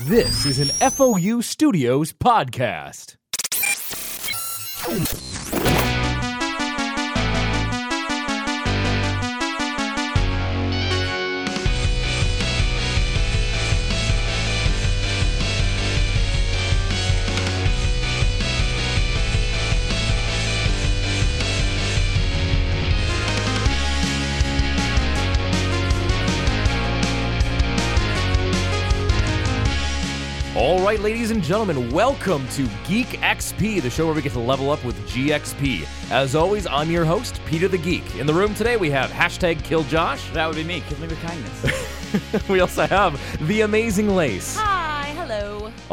[0.00, 3.14] This is an FOU Studios podcast.
[30.84, 34.38] All right, ladies and gentlemen, welcome to Geek XP, the show where we get to
[34.38, 35.86] level up with GXP.
[36.10, 38.16] As always, I'm your host, Peter the Geek.
[38.16, 40.34] In the room today, we have hashtag KillJosh.
[40.34, 40.82] That would be me.
[40.86, 42.48] Kill me with kindness.
[42.50, 44.56] we also have the amazing Lace.
[44.58, 44.83] Hi, hello.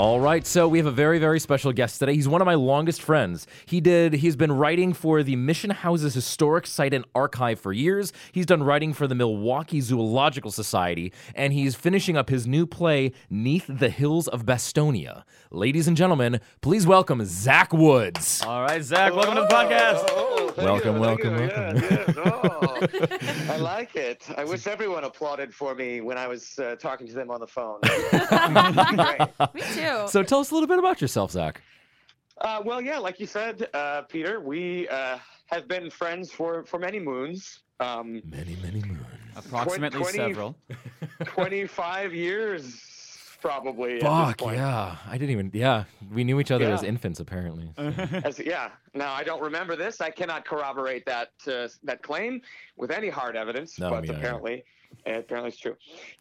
[0.01, 2.15] All right, so we have a very, very special guest today.
[2.15, 3.45] He's one of my longest friends.
[3.67, 4.13] He did.
[4.13, 8.11] He's been writing for the Mission Houses Historic Site and Archive for years.
[8.31, 13.11] He's done writing for the Milwaukee Zoological Society, and he's finishing up his new play,
[13.29, 15.21] Neath the Hills of Bastogne.
[15.51, 18.41] Ladies and gentlemen, please welcome Zach Woods.
[18.43, 20.05] All right, Zach, welcome to the podcast.
[20.09, 21.41] Oh, thank Welcome, you, welcome, you.
[21.41, 21.77] welcome.
[21.77, 22.41] Yeah, yeah, no.
[23.53, 24.25] I like it.
[24.35, 27.47] I wish everyone applauded for me when I was uh, talking to them on the
[27.47, 27.79] phone.
[29.53, 29.90] Me too.
[30.07, 31.61] So tell us a little bit about yourself, Zach.
[32.39, 36.79] Uh, well, yeah, like you said, uh, Peter, we uh, have been friends for, for
[36.79, 37.59] many moons.
[37.79, 39.01] Um, Many, many moons.
[39.35, 40.55] Approximately Twenty- several.
[41.25, 42.79] 25 years,
[43.41, 43.99] probably.
[43.99, 44.97] Fuck yeah!
[45.07, 45.51] I didn't even.
[45.53, 46.73] Yeah, we knew each other Yeah.
[46.75, 47.73] as infants, apparently.
[48.23, 48.69] As, yeah.
[48.93, 49.99] Now I don't remember this.
[50.01, 52.41] I cannot corroborate that uh, that claim
[52.77, 54.21] with any hard evidence, No, but me either.
[55.01, 55.75] Apparently, apparently it's true.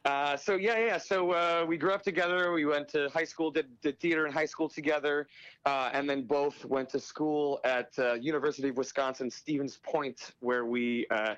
[0.05, 0.99] Uh, so yeah, yeah.
[0.99, 2.53] So uh, we grew up together.
[2.53, 5.27] We went to high school, did, did theater in high school together,
[5.67, 10.65] uh, and then both went to school at uh, University of Wisconsin Stevens Point, where
[10.65, 11.07] we.
[11.11, 11.35] Uh,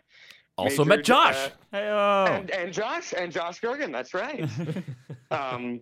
[0.58, 1.36] Also majored, met Josh.
[1.72, 3.90] uh, Hey, and, and Josh and Josh Gergen.
[3.90, 4.48] That's right.
[5.30, 5.80] um,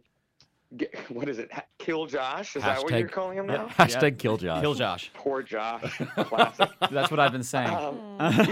[0.76, 1.50] g- what is it?
[1.78, 2.54] Kill Josh?
[2.56, 3.66] Is that what you're calling him now?
[3.66, 4.60] Hashtag kill Josh.
[4.62, 5.10] Kill Josh.
[5.14, 6.00] Poor Josh.
[6.16, 6.70] Classic.
[6.90, 7.68] That's what I've been saying.
[7.70, 7.98] Um,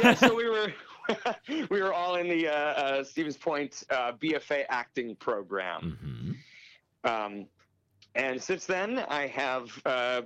[0.03, 0.72] yeah, so we were
[1.70, 6.32] we were all in the uh, uh, Stevens Point uh, BFA acting program, hmm
[7.04, 7.46] um,
[8.14, 10.22] and since then I have uh,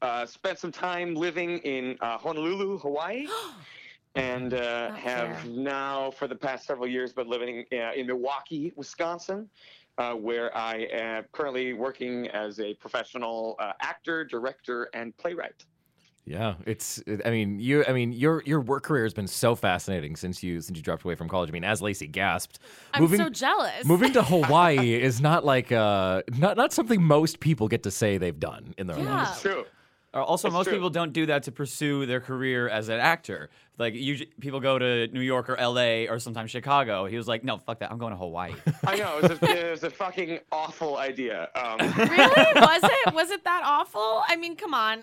[0.00, 3.26] uh, spent some time living in uh, Honolulu, Hawaii.
[4.14, 5.50] And uh, have fair.
[5.50, 9.48] now, for the past several years, been living uh, in Milwaukee, Wisconsin,
[9.96, 15.64] uh, where I am currently working as a professional uh, actor, director, and playwright.
[16.24, 17.02] Yeah, it's.
[17.24, 17.84] I mean, you.
[17.86, 21.04] I mean, your your work career has been so fascinating since you since you dropped
[21.04, 21.50] away from college.
[21.50, 22.60] I mean, as Lacey gasped,
[22.94, 23.84] I'm moving so jealous.
[23.84, 28.18] moving to Hawaii is not like uh not not something most people get to say
[28.18, 29.16] they've done in their Yeah.
[29.16, 29.30] lives.
[29.32, 29.64] It's true.
[30.14, 30.74] Uh, Also, It's most true.
[30.74, 33.48] people don't do that to pursue their career as an actor.
[33.78, 36.06] Like, usually people go to New York or L.A.
[36.06, 37.06] or sometimes Chicago.
[37.06, 37.90] He was like, "No, fuck that.
[37.90, 38.52] I'm going to Hawaii."
[38.86, 41.48] I know it was, a, it was a fucking awful idea.
[41.56, 42.18] Um, really?
[42.54, 43.14] Was it?
[43.14, 44.22] Was it that awful?
[44.28, 45.02] I mean, come on.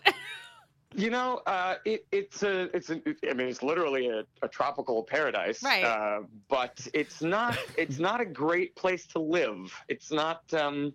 [0.96, 5.04] You know, uh, it, it's a, it's a, I mean, it's literally a, a tropical
[5.04, 5.84] paradise, Right.
[5.84, 9.72] Uh, but it's not, it's not a great place to live.
[9.88, 10.94] It's not, um,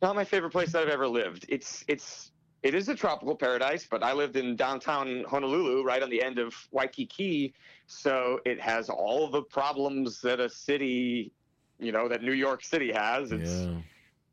[0.00, 1.46] not my favorite place that I've ever lived.
[1.48, 2.32] It's, it's,
[2.64, 6.38] it is a tropical paradise, but I lived in downtown Honolulu, right on the end
[6.38, 7.54] of Waikiki,
[7.86, 11.32] so it has all the problems that a city,
[11.78, 13.32] you know, that New York City has.
[13.32, 13.78] It's, Yeah.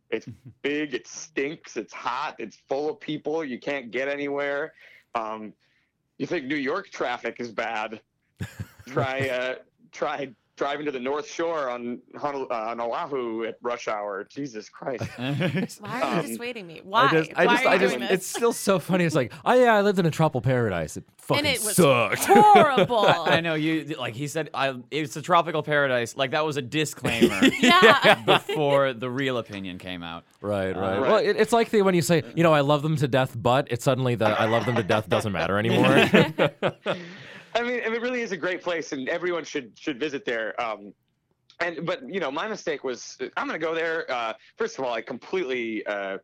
[0.09, 0.27] It's
[0.61, 0.93] big.
[0.93, 1.77] It stinks.
[1.77, 2.35] It's hot.
[2.39, 3.43] It's full of people.
[3.43, 4.73] You can't get anywhere.
[5.15, 5.53] Um,
[6.17, 8.01] you think New York traffic is bad?
[8.87, 9.55] try uh,
[9.91, 14.25] try driving to the North Shore on Honol- uh, on Oahu at rush hour.
[14.25, 15.03] Jesus Christ.
[15.17, 16.81] Why are you Um, dissuading me?
[16.83, 17.05] Why?
[17.05, 18.11] I just, I Why just, are you I just, doing this?
[18.11, 19.05] it's still so funny.
[19.05, 20.97] It's like, oh yeah, I lived in a tropical paradise.
[20.97, 22.25] It fucking and it was sucked.
[22.25, 23.05] horrible.
[23.07, 23.95] I know you.
[23.97, 26.17] Like he said, I, it's a tropical paradise.
[26.17, 28.15] Like that was a disclaimer yeah.
[28.25, 30.25] before the real opinion came out.
[30.41, 30.99] Right, right.
[30.99, 31.01] Right.
[31.01, 33.33] Well, it, it's like the when you say, you know, I love them to death,
[33.41, 36.07] but it's suddenly the I love them to death doesn't matter anymore.
[37.59, 40.59] I mean, it really is a great place, and everyone should should visit there.
[40.61, 40.93] Um,
[41.59, 44.09] and but you know, my mistake was I'm going to go there.
[44.09, 46.19] Uh, first of all, I completely uh,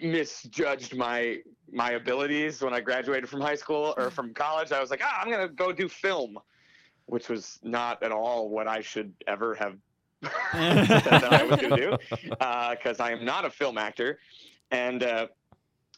[0.00, 1.38] misjudged my
[1.72, 4.70] my abilities when I graduated from high school or from college.
[4.70, 6.38] I was like, ah, I'm going to go do film,
[7.06, 9.76] which was not at all what I should ever have
[10.22, 14.20] that I was going to do, because I am not a film actor,
[14.70, 15.28] and.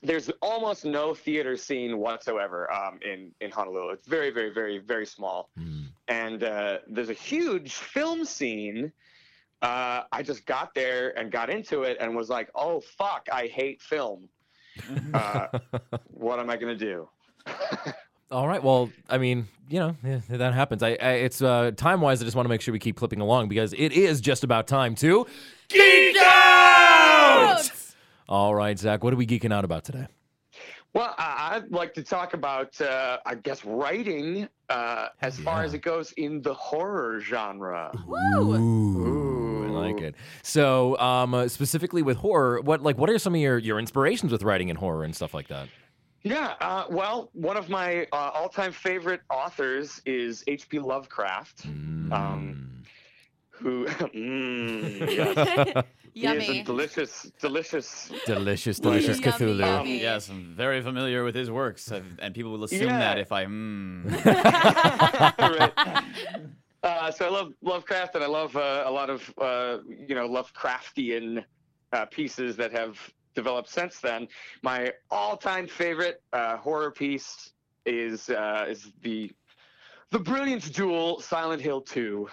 [0.03, 3.91] There's almost no theater scene whatsoever um, in in Honolulu.
[3.91, 5.51] It's very, very, very, very small.
[5.57, 5.83] Hmm.
[6.09, 8.93] And uh, there's a huge film scene.
[9.63, 13.47] Uh, I just got there and got into it and was like, "Oh fuck, I
[13.47, 14.29] hate film.
[15.13, 15.49] Uh,
[16.07, 17.09] what am I gonna do?"
[18.31, 18.63] All right.
[18.63, 20.85] Well, I mean, you know, yeah, that happens.
[20.85, 22.23] I, I it's uh, time wise.
[22.23, 24.69] I just want to make sure we keep clipping along because it is just about
[24.69, 25.27] time to
[25.69, 27.71] geek out.
[28.31, 29.03] All right, Zach.
[29.05, 30.07] What are we geeking out about today?
[30.95, 35.75] Well, I- I'd like to talk about, uh, I guess, writing uh, as far as
[35.75, 37.93] it goes in the horror genre.
[38.07, 38.55] Woo!
[38.57, 40.15] Ooh, I like it.
[40.43, 44.31] So, um, uh, specifically with horror, what like what are some of your your inspirations
[44.33, 45.69] with writing in horror and stuff like that?
[46.23, 50.79] Yeah, uh, well, one of my uh, all-time favorite authors is H.P.
[50.79, 52.80] Lovecraft, Um,
[53.61, 53.85] who
[54.15, 58.11] mm, yes, he is a delicious, delicious.
[58.27, 59.59] delicious, delicious Yummy, Cthulhu.
[59.61, 60.01] yummy.
[60.01, 62.99] Yes, I'm very familiar with his works, I've- and people will assume Yeah.
[62.99, 63.45] that if I.
[63.47, 64.11] Mm.
[65.39, 66.05] Right.
[66.83, 69.79] Uh, so I love Lovecraft, and I love uh, a lot of uh,
[70.09, 71.45] you know Lovecraftian
[71.93, 72.99] uh, pieces that have
[73.35, 74.27] developed since then.
[74.63, 77.51] My all-time favorite uh, horror piece
[77.85, 79.31] is uh, is the
[80.11, 82.29] the brilliant duel, Silent Hill 2.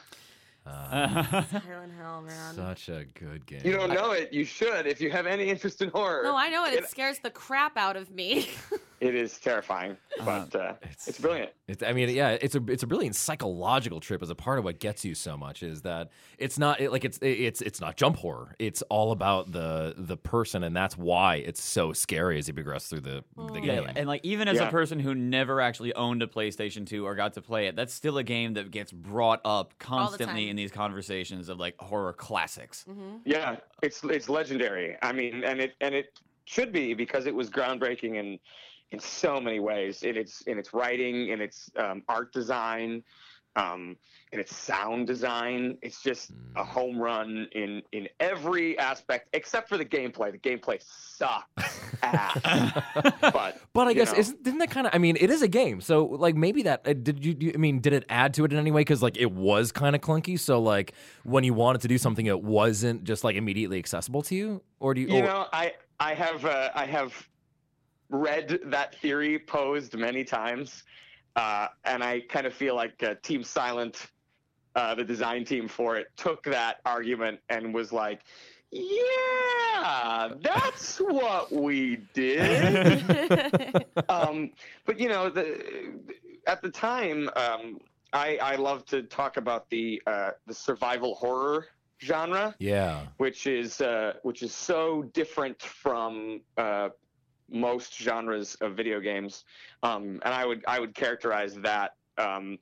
[0.67, 2.55] Uh, Silent Hill, man.
[2.55, 3.61] such a good game.
[3.63, 4.85] You don't know it, you should.
[4.87, 6.73] If you have any interest in horror, No, I know it.
[6.73, 8.49] It It- scares the crap out of me.
[8.99, 9.95] it is terrifying,
[10.25, 11.51] but uh, it's- it's, brilliant.
[11.67, 14.63] It's, I mean, yeah, it's a it's a brilliant psychological trip as a part of
[14.65, 17.95] what gets you so much is that it's not it, like it's it's it's not
[17.97, 18.55] jump horror.
[18.57, 22.87] It's all about the the person, and that's why it's so scary as you progress
[22.87, 23.89] through the the Yeah, game.
[23.95, 27.33] and like even as a person who never actually owned a PlayStation 2 or got
[27.33, 30.49] to play it, that's still a game that gets brought up constantly time.
[30.51, 32.85] in these conversations of like horror classics.
[33.25, 34.95] Yeah, it's it's legendary.
[35.01, 38.39] I mean, and it and it should be because it was groundbreaking in
[38.91, 40.03] in so many ways.
[40.03, 43.03] In its in its writing, in its um, art design,
[43.55, 43.97] um,
[44.31, 45.77] in its sound design.
[45.81, 50.31] It's just a home run in in every aspect except for the gameplay.
[50.31, 52.39] The gameplay sucks ass.
[53.21, 54.19] but But I guess know.
[54.19, 54.93] isn't didn't that kind of?
[54.95, 57.33] I mean, it is a game, so like maybe that uh, did you?
[57.33, 58.81] do- I mean, did it add to it in any way?
[58.81, 60.39] Because like it was kind of clunky.
[60.39, 60.93] So like
[61.23, 64.93] when you wanted to do something, it wasn't just like immediately accessible to you, or
[64.93, 65.07] do you?
[65.07, 67.11] You or- know, I I have uh, I have
[68.09, 70.83] read that theory posed many times,
[71.35, 74.07] uh, and I kind of feel like uh, Team Silent,
[74.75, 78.21] uh, the design team for it, took that argument and was like,
[78.71, 84.51] "Yeah, that's what we did." um,
[84.85, 85.93] but you know, the
[86.47, 87.79] at the time, um,
[88.13, 91.67] I I love to talk about the uh, the survival horror
[91.99, 93.01] genre yeah.
[93.17, 96.89] which is uh, which is so different from uh,
[97.49, 99.45] most genres of video games,
[99.83, 102.59] um, and I would I would characterize that um,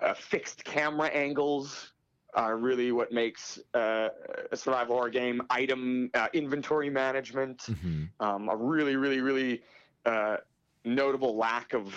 [0.00, 1.92] uh, fixed camera angles
[2.34, 4.08] are really what makes uh,
[4.50, 5.42] a survival horror game.
[5.50, 8.08] Item uh, inventory management, Mhm.
[8.20, 9.62] um, a really really really
[10.06, 10.38] uh,
[10.84, 11.94] notable lack of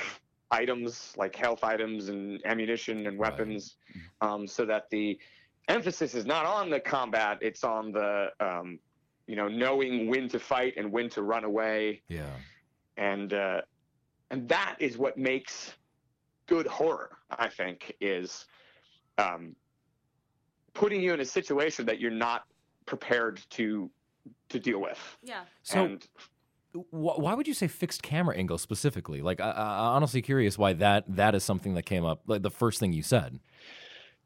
[0.51, 3.31] items like health items and ammunition and Right.
[3.31, 3.77] weapons,
[4.21, 5.19] um, so that the
[5.67, 8.79] emphasis is not on the combat; it's on the um,
[9.27, 12.29] you know knowing when to fight and when to run away, Yeah.
[12.97, 13.61] and uh,
[14.31, 15.73] and that is what makes
[16.47, 17.17] good horror.
[17.31, 18.45] I think is
[19.17, 19.55] um,
[20.73, 22.43] putting you in a situation that you're not
[22.85, 23.89] prepared to
[24.49, 24.99] to deal with.
[25.23, 25.43] yeah.
[25.63, 26.07] So and
[26.91, 29.21] why would you say fixed camera angle specifically?
[29.21, 32.21] Like, I, I- I'm honestly curious why that that is something that came up.
[32.27, 33.39] Like the first thing you said.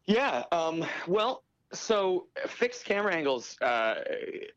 [0.05, 0.43] Yeah.
[0.51, 1.43] Um, well,
[1.73, 3.95] so fixed camera angles, uh,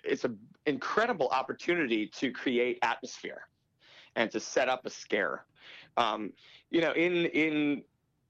[0.04, 3.46] it's an incredible opportunity to create atmosphere
[4.16, 5.44] and to set up a scare.
[5.96, 6.32] Um,
[6.70, 7.82] you know, in in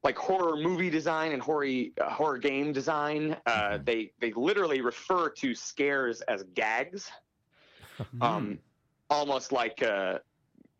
[0.02, 1.66] like horror movie design and horror
[2.00, 3.84] uh, horror game design, uh, Mhm.
[3.84, 7.10] they they literally refer to scares as gags,
[8.20, 8.58] um,
[9.10, 10.18] almost like uh,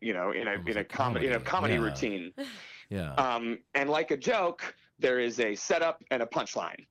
[0.01, 1.79] you know in a Almost in a comedy in a comedy, comedy yeah.
[1.79, 2.33] routine.
[2.89, 3.13] Yeah.
[3.13, 6.85] Um, and like a joke, there is a setup and a punchline.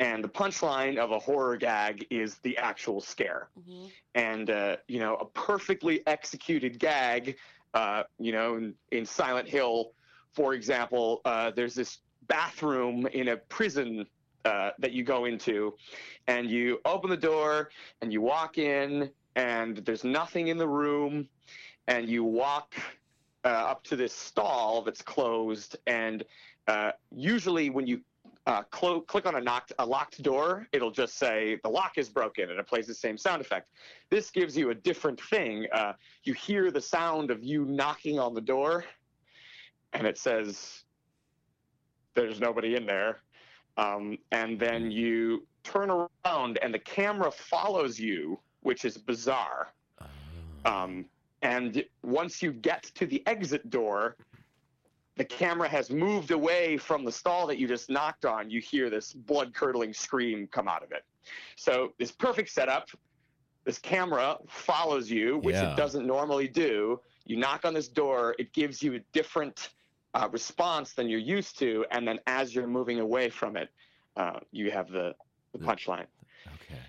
[0.00, 3.48] And the punchline of a horror gag is the actual scare.
[3.58, 3.90] Mhm.
[4.14, 7.36] And, uh, you know, a perfectly executed gag,
[7.74, 9.92] uh, you know, in, in Silent Hill,
[10.32, 14.06] for example, uh, there's this bathroom in a prison
[14.46, 15.76] uh, that you go into,
[16.26, 21.28] and you open the door and you walk in, and there's nothing in the room,
[21.88, 22.74] and you walk
[23.44, 26.24] uh, up to this stall that's closed, and
[26.68, 28.00] uh, usually when you
[28.46, 32.08] uh, clo- click on a knocked a locked door, it'll just say the lock is
[32.08, 33.68] broken, and it plays the same sound effect.
[34.08, 35.66] This gives you a different thing.
[35.72, 35.92] Uh,
[36.24, 38.84] you hear the sound of you knocking on the door,
[39.92, 40.84] and it says
[42.14, 43.20] there's nobody in there.
[43.76, 49.72] Um, and then you turn around, and the camera follows you, which is bizarre.
[50.64, 51.06] Um,
[51.42, 54.16] and once you get to the exit door,
[55.20, 58.88] the camera has moved away from the stall that you just knocked on, you hear
[58.88, 61.04] this blood curdling scream come out of it.
[61.56, 62.88] So this perfect setup.
[63.66, 65.72] This camera follows you, which Yeah.
[65.72, 67.02] it doesn't normally do.
[67.26, 69.68] You knock on this door, it gives you a different
[70.14, 73.68] uh, response than you're used to, and then as you're moving away from it,
[74.16, 75.14] uh, you have the,
[75.52, 76.06] the punchline.
[76.54, 76.80] Okay.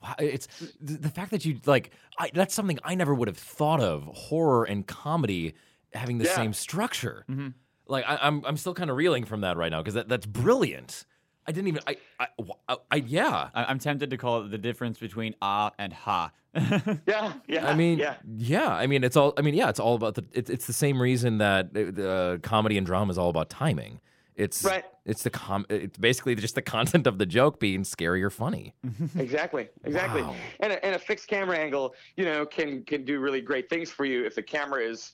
[0.00, 0.46] Wow, it's
[0.80, 1.90] the, the fact that you like
[2.20, 5.54] I, that's something I never would have thought of horror and comedy
[5.92, 6.36] having the Yeah.
[6.36, 7.24] same structure.
[7.28, 7.48] Mm-hmm.
[7.86, 10.26] Like I, I'm I'm still kind of reeling from that right now because that, that's
[10.26, 11.04] brilliant.
[11.46, 12.26] I didn't even I I,
[12.68, 13.50] I, I yeah.
[13.54, 16.30] I- I'm tempted to call it the difference between ah and ha.
[17.06, 17.68] Yeah, yeah.
[17.68, 18.14] I mean, yeah.
[18.36, 18.68] yeah.
[18.68, 19.34] I mean, it's all.
[19.36, 19.68] I mean, yeah.
[19.68, 20.24] It's all about the.
[20.32, 24.00] It's it's the same reason that uh, comedy and drama is all about timing.
[24.36, 24.84] It's Right.
[25.04, 25.66] It's the com.
[25.68, 28.74] It's basically just the content of the joke being scary or funny.
[29.18, 30.22] Exactly, exactly.
[30.22, 30.34] Wow.
[30.60, 33.90] And, a, and a fixed camera angle, you know, can can do really great things
[33.90, 35.12] for you if the camera is,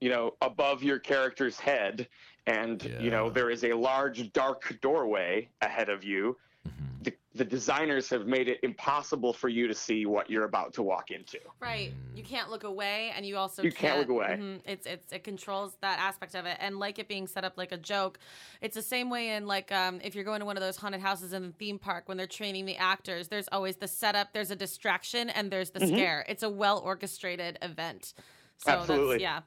[0.00, 2.08] you know, above your character's head,
[2.46, 6.36] and you know there is a large dark doorway ahead of you.
[6.66, 6.84] Mm-hmm.
[7.02, 10.82] The, the designers have made it impossible for you to see what you're about to
[10.82, 11.38] walk into.
[11.60, 11.92] Right.
[12.14, 14.38] You can't look away, and you also You can't look away.
[14.40, 14.60] Mhm.
[14.64, 17.72] It's it's it controls that aspect of it, and like it being set up like
[17.72, 18.18] a joke.
[18.62, 21.02] It's the same way in like um, if you're going to one of those haunted
[21.02, 23.28] houses in the theme park when they're training the actors.
[23.28, 26.24] There's always the setup, there's a distraction, and there's the scare.
[26.26, 28.14] It's a well orchestrated event.
[28.58, 29.18] So Absolutely.
[29.18, 29.40] that's yeah.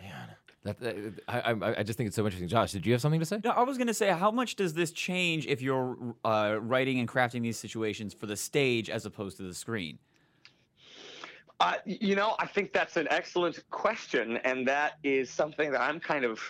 [0.00, 0.28] Man,
[0.64, 2.48] that, that I, I I just think it's so interesting.
[2.48, 3.40] Josh, did you have something to say?
[3.42, 6.98] No, I was going to say, how much does this change if you're uh, writing
[6.98, 9.98] and crafting these situations for the stage as opposed to the screen?
[11.60, 16.00] Uh, you know, I think that's an excellent question, and that is something that I'm
[16.00, 16.40] kind of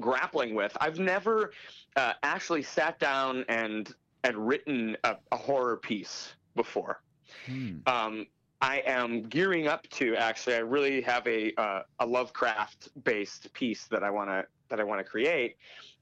[0.00, 0.76] grappling with.
[0.80, 1.52] I've never
[1.96, 3.94] uh, actually sat down and
[4.24, 7.00] and written a, a horror piece before.
[7.46, 7.76] Hmm.
[7.86, 8.26] Um,
[8.60, 10.54] I am gearing up to actually.
[10.56, 14.84] I really have a uh, a Lovecraft based piece that I want to that I
[14.84, 15.56] want to create,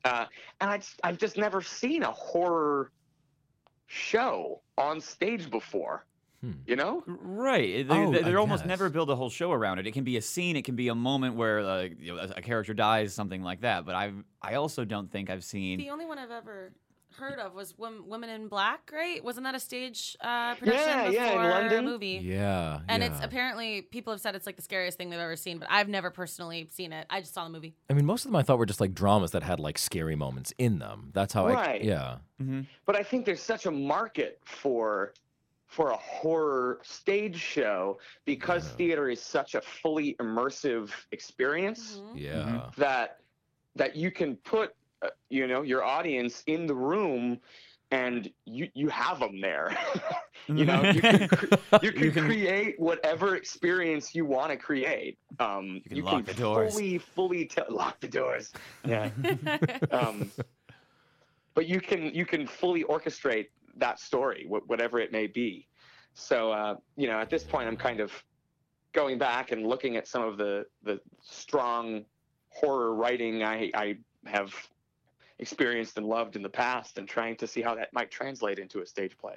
[0.04, 0.26] uh,
[0.60, 2.92] and I just, I've just never seen a horror
[3.86, 6.06] show on stage before.
[6.40, 6.52] Hmm.
[6.66, 7.02] You know?
[7.06, 7.88] Right.
[7.88, 8.68] They, Oh, they, I they're almost guess.
[8.68, 9.86] never build a whole show around it.
[9.86, 10.56] It can be a scene.
[10.56, 13.62] It can be a moment where uh, you know, a, a character dies, something like
[13.62, 13.84] that.
[13.86, 15.78] But I I also don't think I've seen.
[15.78, 16.72] The only one I've ever
[17.16, 18.90] heard of was Women in Black.
[18.92, 19.22] Right?
[19.24, 21.78] Wasn't that a stage uh, production Yeah, yeah, in London.
[21.86, 22.20] a movie?
[22.22, 23.10] Yeah, And yeah.
[23.10, 25.88] it's apparently people have said it's like the scariest thing they've ever seen, but I've
[25.88, 27.06] never personally seen it.
[27.10, 27.74] I just saw the movie.
[27.90, 30.16] I mean, most of them I thought were just like dramas that had like scary
[30.16, 31.10] moments in them.
[31.12, 31.52] That's how I.
[31.52, 31.84] Right.
[31.84, 32.18] Yeah.
[32.86, 35.14] but I think there's such a market for
[35.66, 42.12] for a horror stage show because theater is such a fully immersive experience Mhm.
[42.20, 42.70] Yeah.
[42.76, 43.20] that
[43.74, 44.74] that you can put
[45.30, 47.38] you know your audience in the room
[47.90, 49.76] and you you have them there.
[50.46, 51.46] You know you can, cre-
[51.82, 55.16] you can, You can- create whatever experience you want to create.
[55.40, 56.74] Um You can lock the doors.
[56.74, 58.52] fully fully tell lock the doors.
[58.84, 59.08] Yeah.
[59.90, 60.30] Um,
[61.54, 63.46] but you can you can fully orchestrate
[63.76, 65.66] that story, wh- whatever it may be.
[66.12, 68.12] So uh, you know, at this point, I'm kind of
[68.92, 72.04] going back and looking at some of the the strong
[72.50, 73.96] horror writing I I
[74.26, 74.52] have
[75.38, 78.80] experienced and loved in the past, and trying to see how that might translate into
[78.80, 79.36] a stage play.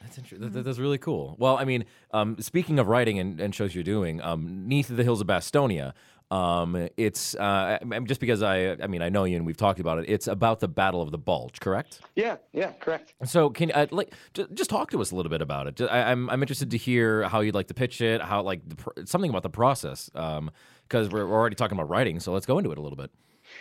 [0.00, 0.50] That's interesting.
[0.50, 1.36] That, that's really cool.
[1.38, 5.04] Well, I mean, um, speaking of writing and, and shows you're doing, um, Neath the
[5.04, 5.92] Hills of Bastogne.
[6.30, 9.98] Um, it's uh, just because I, I mean, I know you and we've talked about
[9.98, 10.04] it.
[10.08, 12.00] It's about the Battle of the Bulge, correct?
[12.14, 13.14] Yeah, yeah, correct.
[13.24, 15.74] So, can uh, like j- just talk to us a little bit about it?
[15.74, 18.60] Ju- I, I'm I'm interested to hear how you'd like to pitch it, how like
[18.64, 22.20] the, pr- something about the process, because we're, we're already talking about writing.
[22.20, 23.10] So let's go into it a little bit.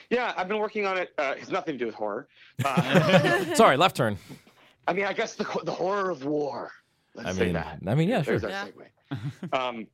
[0.09, 1.11] Yeah, I've been working on it.
[1.17, 2.27] Uh, it has nothing to do with horror.
[2.65, 4.17] Uh, Sorry, left turn.
[4.87, 6.71] I mean, I guess the the horror of war.
[7.13, 7.79] Let's I say mean, that.
[7.85, 8.39] I mean, yeah, sure.
[8.39, 8.67] There's our Yeah.
[9.51, 9.53] segue.
[9.57, 9.87] um,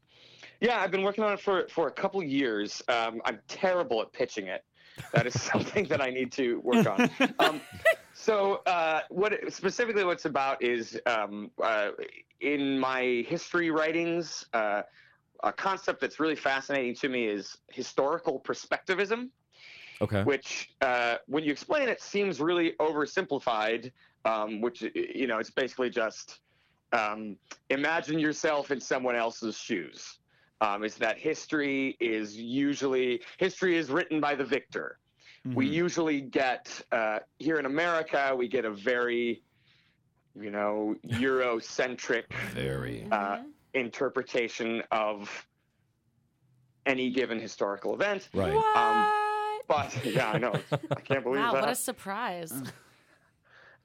[0.62, 2.81] yeah, I've been working on it for for a couple years.
[2.88, 4.63] Um, I'm terrible at pitching it.
[5.13, 7.10] That is something that I need to work on.
[7.39, 7.60] Um,
[8.13, 11.89] so, uh, what it, specifically what's about is um, uh,
[12.39, 14.45] in my history writings.
[14.53, 14.84] Uh,
[15.43, 19.29] a concept that's really fascinating to me is historical perspectivism
[20.02, 20.24] Okay.
[20.24, 23.92] which uh, when you explain it seems really oversimplified
[24.25, 26.40] um, which you know it's basically just
[26.94, 27.38] um,
[27.70, 30.20] imagine yourself in someone else's shoes
[30.62, 35.00] um, is that history is usually history is written by the victor
[35.54, 35.74] we Mhm.
[35.74, 39.44] usually get uh, here in america we get a very
[40.36, 42.24] you know eurocentric
[42.54, 43.08] Very.
[43.12, 43.38] uh,
[43.74, 45.30] interpretation of
[46.86, 48.54] any given historical event Right.
[49.67, 49.93] What?
[49.93, 50.53] but yeah i know
[50.91, 52.53] i can't believe wow, that what a surprise.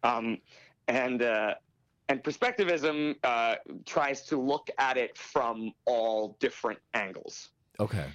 [0.03, 0.39] um,
[0.89, 1.55] and uh,
[2.11, 3.55] and perspectivism uh,
[3.87, 7.51] tries to look at it from all different angles.
[7.79, 8.07] Okay.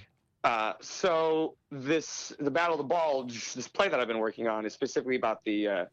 [0.44, 4.66] Uh, so this the Battle of the Bulge, this play that I've been working on
[4.66, 5.84] is specifically about the uh,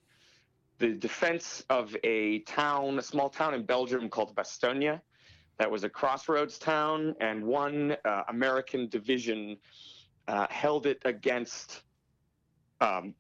[0.80, 5.00] the defense of a town, a small town in Belgium called Bastogne,
[5.58, 9.56] that was a crossroads town, and one uh, American division
[10.28, 11.84] uh, held it against
[12.82, 13.14] um,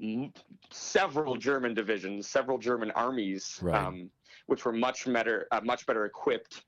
[0.71, 3.85] several German divisions, several German armies, Right.
[3.85, 4.09] um,
[4.47, 6.65] which were much better, uh, much better equipped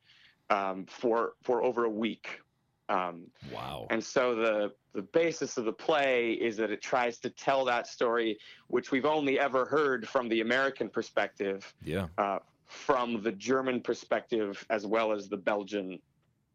[0.50, 2.40] um, for for over a week.
[2.88, 3.88] Um, Wow.
[3.90, 7.88] and so the the basis of the play is that it tries to tell that
[7.88, 8.38] story,
[8.68, 12.08] which we've only ever heard from the American perspective, Yeah.
[12.18, 16.00] uh, from the German perspective as well as the Belgian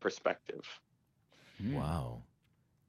[0.01, 0.65] perspective.
[1.61, 2.23] Wow.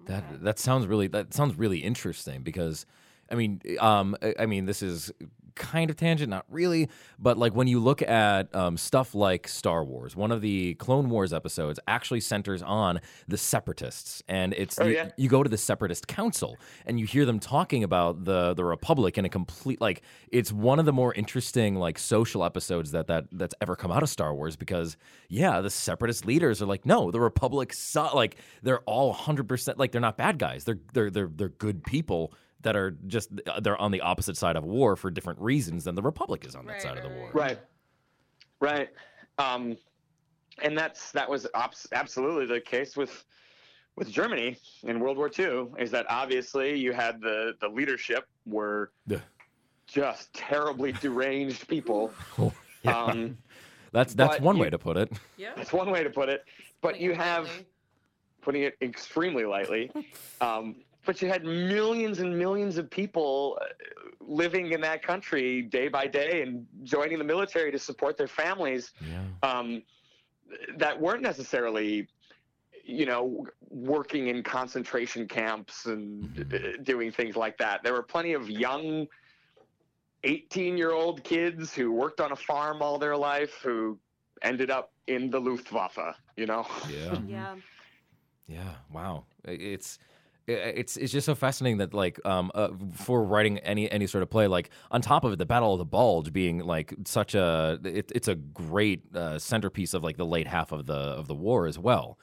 [0.06, 2.86] That that sounds really that sounds really interesting because
[3.32, 5.12] I mean um I- I mean this is
[5.54, 6.88] kind of tangent not really
[7.20, 11.10] but like when you look at um, stuff like Star Wars one of the Clone
[11.10, 15.10] Wars episodes actually centers on the separatists and it's Oh, you, yeah?
[15.18, 19.18] you go to the separatist council and you hear them talking about the the republic
[19.18, 23.26] in a complete like it's one of the more interesting like social episodes that that
[23.34, 24.96] that's ever come out of Star Wars because
[25.28, 29.92] yeah the separatist leaders are like no the republic su- like they're all 100% like
[29.92, 33.30] they're not bad guys they're they're they're they're good people that are just
[33.62, 36.66] they're on the opposite side of war for different reasons than the republic is on
[36.66, 37.60] that Right, side of the war Right,
[38.60, 38.90] right,
[39.38, 39.78] um,
[40.62, 43.26] and that's that was abs- absolutely the case with
[43.98, 45.68] with Germany in World War II.
[45.78, 49.20] Is that obviously you had the the leadership were Yeah.
[49.88, 52.12] just terribly deranged people.
[52.84, 52.98] Yeah.
[52.98, 53.38] Um,
[53.92, 55.52] that's that's one you- way to put it Yeah.
[55.56, 56.46] that's one way to put it.
[56.82, 57.66] But Putting you have lightly.
[58.42, 59.92] putting it extremely lightly.
[60.42, 63.66] Um, but you had millions and millions of people uh,
[64.20, 68.92] living in that country day by day and joining the military to support their families
[69.00, 69.84] yeah um,
[70.78, 72.08] that weren't necessarily,
[72.84, 76.54] you know, working in concentration camps and Mhm.
[76.54, 77.84] uh, doing things like that.
[77.84, 79.08] There were plenty of young
[80.24, 84.00] 18 year old kids who worked on a farm all their life who
[84.42, 85.98] ended up in the Luftwaffe,
[86.36, 86.66] you know?
[86.86, 87.56] yeah Yeah.
[88.48, 89.26] Yeah, wow.
[89.44, 90.11] It's i-
[90.52, 94.30] it's it's just so fascinating that like um uh, for writing any any sort of
[94.30, 97.80] play like on top of it the Battle of the Bulge being like such a
[97.84, 101.36] it, it's a great uh, centerpiece of like the late half of the of the
[101.36, 102.18] war as well.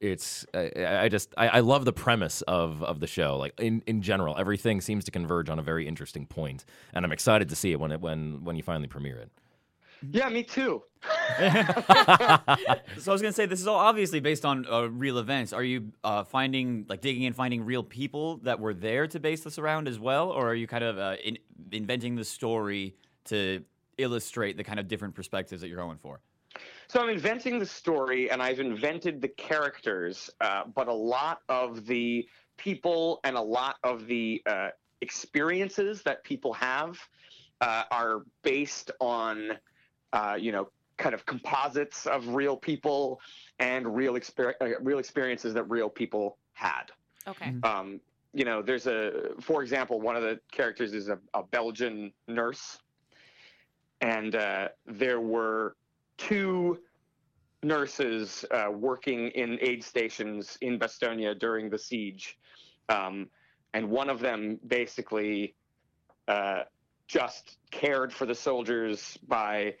[0.00, 0.70] It's I,
[1.04, 4.36] I just I, I love the premise of of the show like in in general
[4.36, 7.78] everything seems to converge on a very interesting point and I'm excited to see it
[7.78, 9.30] when it when when you finally premiere it.
[10.10, 10.82] Yeah, me too.
[12.98, 15.52] So I was gonna say this is all obviously based on uh, real events.
[15.52, 19.42] Are you uh, finding like digging and finding real people that were there to base
[19.42, 21.38] this around as well, or are you kind of uh, in,
[21.72, 23.64] inventing the story to
[23.98, 26.20] illustrate the kind of different perspectives that you're going for?
[26.88, 31.86] So I'm inventing the story and I've invented the characters, uh, but a lot of
[31.86, 34.68] the people and a lot of the uh,
[35.00, 36.98] experiences that people have
[37.60, 39.52] uh, are based on,
[40.12, 43.20] uh, you know, kind of composites of real people
[43.58, 46.84] and real exper- uh, real experiences that real people had.
[47.26, 47.54] Okay.
[47.62, 48.00] Um,
[48.34, 52.78] you know, there's a, for example, one of the characters is a, a Belgian nurse,
[54.00, 55.76] and uh, there were
[56.16, 56.78] two
[57.62, 62.38] nurses uh, working in aid stations in Bastogne during the siege,
[62.88, 63.28] um,
[63.74, 65.54] and one of them basically
[66.26, 66.62] uh,
[67.06, 69.74] just cared for the soldiers by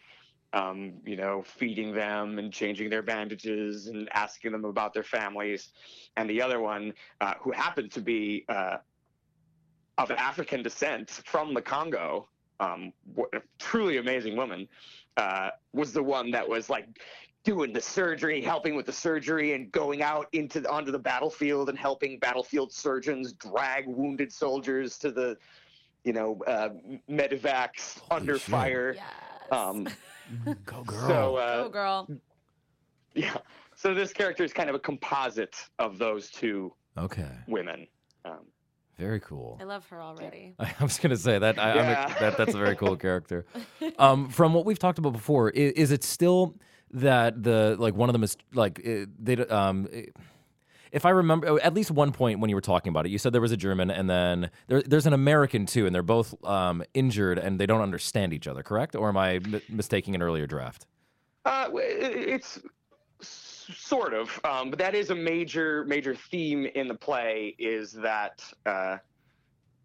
[0.52, 5.70] um, you know, feeding them and changing their bandages and asking them about their families.
[6.16, 8.78] And the other one, uh, who happened to be uh,
[9.98, 12.28] of African descent from the Congo,
[12.60, 14.68] um, w- a truly amazing woman,
[15.16, 16.86] uh, was the one that was like
[17.44, 21.68] doing the surgery, helping with the surgery, and going out into the, onto the battlefield
[21.68, 25.36] and helping battlefield surgeons drag wounded soldiers to the,
[26.04, 26.68] you know, uh,
[27.10, 28.42] medevacs Holy under shit.
[28.42, 28.94] fire.
[28.94, 29.04] Yes.
[29.50, 29.88] Um,
[30.64, 31.06] Go girl.
[31.08, 32.08] so uh, oh, girl.
[33.14, 33.36] yeah,
[33.76, 37.30] so this character is kind of a composite of those two okay.
[37.46, 37.86] women.
[38.24, 38.40] Um,
[38.98, 39.58] Very cool.
[39.60, 40.54] I love her already.
[40.58, 41.58] I was gonna say that.
[41.58, 42.16] I, I'm Yeah.
[42.16, 43.44] a, that that's a very cool character.
[43.98, 46.54] Um, from what we've talked about before, is, is it still
[46.92, 49.88] that the like one of them is like eh, they d- um.
[49.92, 50.02] eh,
[50.92, 53.18] If I remember, oh, at least one point when you were talking about it, you
[53.18, 56.34] said there was a German and then there, there's an American too, and they're both
[56.44, 58.94] um, injured and they don't understand each other, correct?
[58.94, 60.86] Or am I m- mistaking an earlier draft?
[61.46, 62.60] Uh, it's
[63.20, 67.54] sort of, um, but that is a major major theme in the play.
[67.58, 68.98] Is that uh,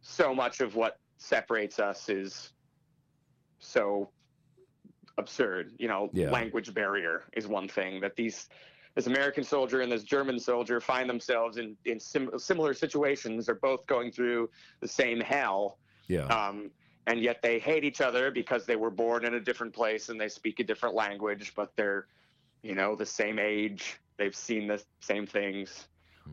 [0.02, 2.52] so much of what separates us is
[3.60, 4.10] so
[5.18, 5.72] absurd.
[5.80, 6.32] You know, Yeah.
[6.32, 8.50] language barrier is one thing that these
[8.98, 13.46] this American soldier and this German soldier find themselves in in sim- similar situations.
[13.46, 16.26] They're both going through the same hell, Yeah.
[16.26, 16.72] um,
[17.06, 20.20] and yet they hate each other because they were born in a different place and
[20.20, 22.08] they speak a different language, but they're,
[22.64, 24.00] you know, the same age.
[24.18, 25.88] They've seen the same things.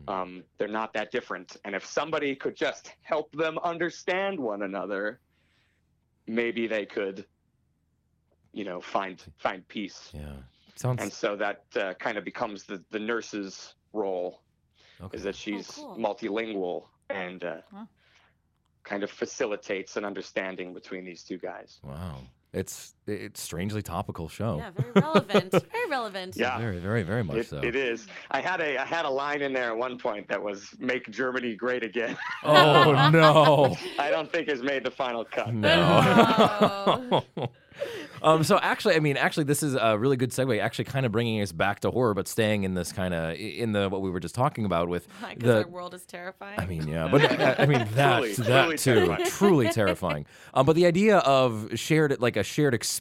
[0.07, 1.57] Um, they're not that different.
[1.65, 5.19] And if somebody could just help them understand one another,
[6.25, 7.25] maybe they could,
[8.53, 10.09] you know, find find peace.
[10.15, 10.37] yeah.
[10.75, 14.41] Sounds And so that uh, kind of becomes the the nurse's role
[14.99, 15.15] okay.
[15.15, 15.97] is that she's cool.
[15.97, 17.85] multilingual and uh, Huh.
[18.83, 21.79] kind of facilitates an understanding between these two guys.
[21.83, 22.21] Wow.
[22.53, 24.57] It's it's strangely topical show.
[24.57, 25.51] Yeah, very relevant.
[25.71, 26.35] very relevant.
[26.35, 26.57] Yeah.
[26.57, 27.57] Very, very, very much It, so.
[27.63, 28.07] it is.
[28.31, 31.09] I had a I had a line in there at one point that was "Make
[31.11, 33.75] Germany Great Again." Oh no.
[33.99, 35.53] I don't think has made the final cut.
[35.53, 37.23] No.
[38.21, 40.59] um, so actually, I mean, actually, this is a really good segue.
[40.61, 43.71] Actually, kind of bringing us back to horror, but staying in this kind of in
[43.73, 45.57] the what we were just talking about with Because the.
[45.63, 46.59] our world is terrifying.
[46.59, 49.25] I mean, yeah, but uh, I mean that Truly, that truly too, terrifying.
[49.29, 50.25] truly terrifying.
[50.53, 52.94] Um, but the idea of shared like a shared experience.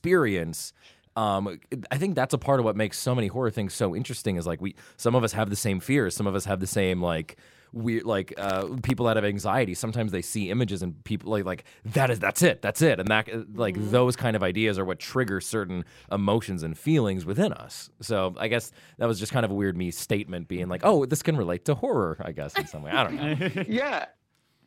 [1.17, 4.37] Um, I think that's a part of what makes so many horror things so interesting.
[4.37, 6.67] Is like we, some of us have the same fears, some of us have the
[6.67, 7.37] same like
[7.73, 9.75] weird, like uh, people that have anxiety.
[9.75, 13.09] Sometimes they see images and people like like that is that's it, that's it, and
[13.09, 17.91] that like those kind of ideas are what trigger certain emotions and feelings within us.
[18.01, 21.07] So I guess that was just kind of a weird me statement, being like, oh,
[21.07, 22.17] this can relate to horror.
[22.21, 23.65] I guess in some way, I don't know.
[23.69, 24.07] yeah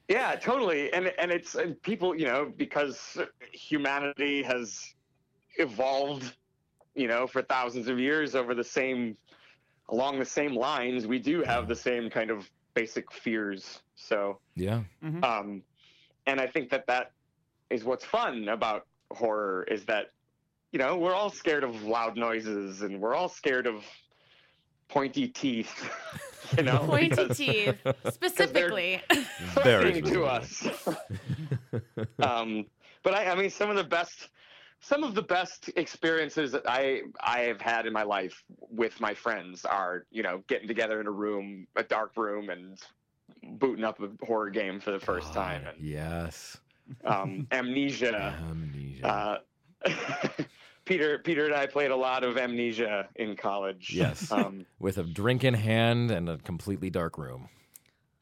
[0.07, 3.17] yeah totally and and it's and people you know because
[3.51, 4.93] humanity has
[5.57, 6.35] evolved
[6.95, 9.15] you know for thousands of years over the same
[9.89, 14.81] along the same lines we do have the same kind of basic fears so Yeah.
[15.23, 15.63] um
[16.25, 17.11] and i think that that
[17.69, 20.11] is what's fun about horror is that
[20.71, 23.83] you know we're all scared of loud noises and we're all scared of
[24.89, 25.89] pointy teeth
[26.57, 27.75] you know Pointy because- teeth,
[28.13, 29.01] specifically.
[29.63, 30.65] Very to us.
[32.19, 32.65] um,
[33.03, 34.29] but I, I mean, some of the best,
[34.87, 39.13] some of the best experiences that I I have had in my life with my
[39.13, 42.81] friends are, you know, getting together in a room, a dark room, and
[43.59, 45.63] booting up a horror game for the first time.
[45.67, 46.57] And, yes.
[47.03, 48.39] um, amnesia.
[48.49, 49.41] Amnesia.
[49.85, 50.29] Uh,
[50.85, 53.91] Peter, Peter and I played a lot of Amnesia in college.
[53.93, 54.31] Yes.
[54.31, 57.49] Um, With a drink in hand and a completely dark room.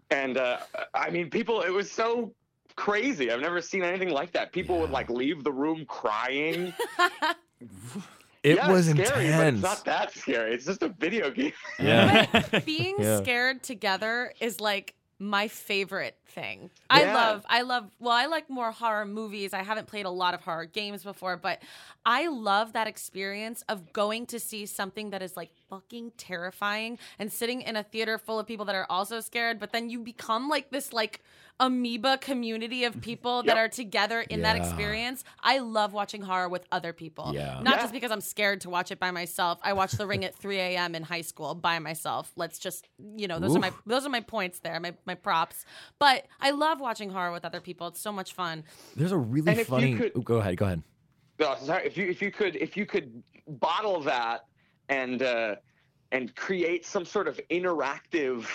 [0.10, 0.58] and uh,
[0.96, 2.34] I mean, people, it was so
[2.76, 3.32] crazy.
[3.32, 4.52] I've never seen anything like that.
[4.52, 6.74] People would like leave the room crying.
[8.44, 10.54] It yeah, was it's scary, but it's not that scary.
[10.54, 11.52] It's just a video game.
[11.80, 12.28] yeah.
[12.66, 13.18] Being Yeah.
[13.18, 16.70] scared together is like my favorite thing.
[16.88, 19.52] I love I love well, I like more horror movies.
[19.52, 21.64] I haven't played a lot of horror games before, but
[22.06, 27.34] I love that experience of going to see something that is like fucking terrifying and
[27.34, 30.50] sitting in a theater full of people that are also scared, but then you become
[30.50, 31.24] like this like
[31.60, 33.58] amoeba community of people that Yep.
[33.58, 35.24] are together in that experience.
[35.42, 37.32] I love watching horror with other people.
[37.34, 37.60] Yeah.
[37.62, 37.82] Not Yeah.
[37.82, 39.60] just because I'm scared to watch it by myself.
[39.64, 40.96] I watched The Ring at 3 a.m.
[40.96, 42.32] in high school by myself.
[42.36, 45.66] Let's just, you know, those are my those are my points there, my my props.
[46.00, 47.88] But I love watching horror with other people.
[47.88, 48.64] It's so much fun.
[48.96, 49.96] There's a really And funny.
[49.96, 50.58] could- Ooh, go ahead.
[50.58, 50.84] Go ahead.
[51.40, 54.46] Oh, sorry, if you if you could if you could bottle that
[54.90, 55.56] and uh,
[56.12, 58.46] and create some sort of interactive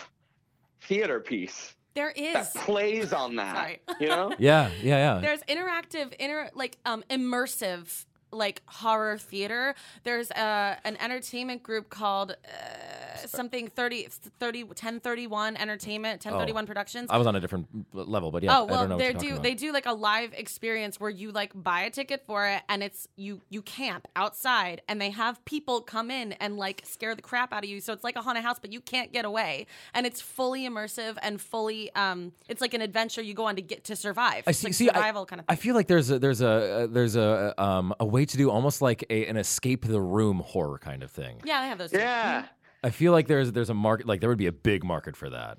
[0.82, 3.80] theater piece There is that plays on that, Sorry.
[4.00, 4.32] you know?
[4.38, 4.70] Yeah.
[4.82, 5.14] Yeah.
[5.14, 5.20] Yeah.
[5.20, 12.32] there's interactive inter like um immersive like horror theater there's uh, an entertainment group called
[12.44, 18.42] uh, something 30 30 1031 entertainment 1031 productions I was on a different level, but
[18.42, 18.58] yeah.
[18.60, 19.42] oh well they do about.
[19.42, 22.82] they do like a live experience where you like buy a ticket for it and
[22.82, 27.22] it's you you camp outside and they have people come in and like scare the
[27.22, 29.66] crap out of you so it's like a haunted house but you can't get away
[29.94, 33.62] and it's fully immersive and fully um it's like an adventure you go on to
[33.62, 34.66] get to survive I It's see.
[34.68, 37.16] like see, I- survival kind of I feel like there's a there's a uh, there's
[37.16, 41.02] a um a way to do almost like a, an escape the room horror kind
[41.02, 41.40] of thing.
[41.44, 41.98] yeah they have those too.
[41.98, 42.42] Yeah.
[42.42, 42.46] Mm-hmm.
[42.86, 45.28] I feel like there's there's a market like there would be a big market for
[45.30, 45.58] that.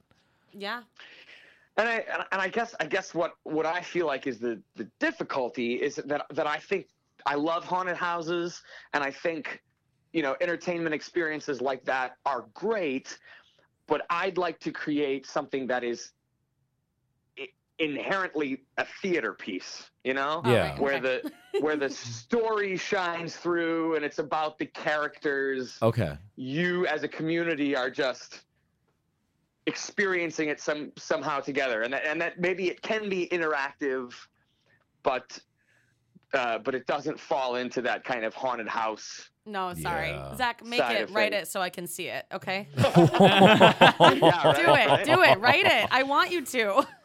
[0.54, 0.82] yeah
[1.78, 4.62] And I and- and I guess I guess what what I feel like is the
[4.76, 6.88] the difficulty is that that I think
[7.26, 8.62] I love haunted houses
[8.94, 9.62] and I think
[10.14, 13.18] you know entertainment experiences like that are great,
[13.88, 16.21] but I'd like to create something that is i-
[17.82, 20.42] inherently a theater piece, you know?
[20.46, 20.70] Oh, Yeah.
[20.72, 21.22] right, Where okay.
[21.52, 26.18] the where the story shines through and it's about the characters Okay.
[26.38, 28.42] you as a community are just
[29.68, 34.14] experiencing it some somehow together and that, and that maybe it can be interactive
[35.04, 35.38] but
[36.34, 39.30] uh, but it doesn't fall into that kind of haunted house.
[39.46, 40.12] No, sorry.
[40.12, 40.34] Yeah.
[40.38, 41.50] Zach, make Side it, write things.
[41.50, 42.70] it so I can see it, okay?
[42.78, 45.88] Yeah, right, do it, do it, write it.
[45.92, 46.88] I want you to.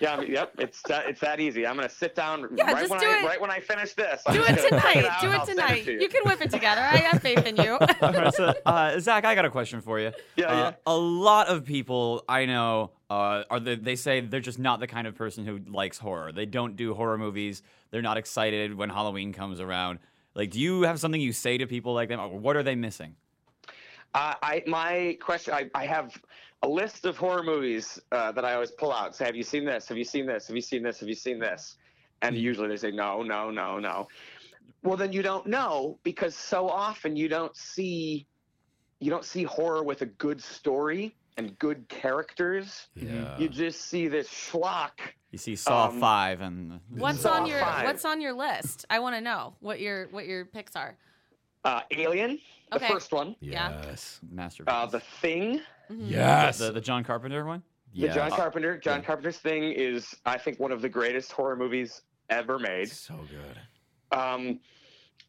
[0.00, 0.52] Yeah, I mean, yep.
[0.58, 1.66] It's that, it's that easy.
[1.66, 3.24] I'm gonna sit down Yeah, right just when do I it.
[3.26, 4.22] right when I finish this.
[4.26, 5.04] I'm Do it tonight.
[5.04, 5.84] out Do it I'll tonight.
[5.84, 6.80] to You can whip it together.
[6.80, 7.72] I have faith in you.
[8.00, 10.12] All right, so, uh, Zach, I got a question for you.
[10.36, 10.72] Yeah, Uh, yeah.
[10.86, 14.86] A lot of people I know uh, are the, they say they're just not the
[14.86, 16.32] kind of person who likes horror.
[16.32, 17.62] They don't do horror movies.
[17.90, 19.98] They're not excited when Halloween comes around.
[20.34, 22.20] Like, do you have something you say to people like them?
[22.20, 23.16] Or what are they missing?
[24.14, 25.54] Uh, I my question.
[25.54, 26.20] I, I have
[26.62, 29.14] a list of horror movies uh, that I always pull out.
[29.14, 29.88] Say, have you seen this?
[29.88, 30.46] Have you seen this?
[30.48, 31.00] Have you seen this?
[31.00, 31.76] Have you seen this?
[32.22, 34.08] And usually they say no, no, no, no.
[34.82, 38.26] Well, then you don't know because so often you don't see
[38.98, 42.88] you don't see horror with a good story and good characters.
[42.94, 43.38] Yeah.
[43.38, 44.90] You just see this schlock.
[45.30, 47.84] You see Saw Um, Five and What's Saw on your five.
[47.86, 48.84] What's on your list?
[48.90, 50.96] I want to know what your what your picks are.
[51.64, 52.38] Uh, Alien,
[52.70, 52.88] the Okay.
[52.88, 53.36] first one.
[53.40, 54.20] Yes.
[54.30, 54.72] masterpiece.
[54.74, 56.10] Uh, the Thing, Mhm.
[56.10, 56.58] Yes.
[56.58, 57.62] the, the John Carpenter one.
[57.94, 58.14] the yeah.
[58.14, 58.78] John Carpenter.
[58.78, 62.88] John Carpenter's Thing is, I think, one of the greatest horror movies ever made.
[62.88, 64.16] So good.
[64.18, 64.60] Um,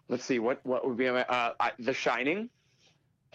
[0.10, 1.24] let's see, what what would be uh,
[1.60, 2.50] I, The Shining?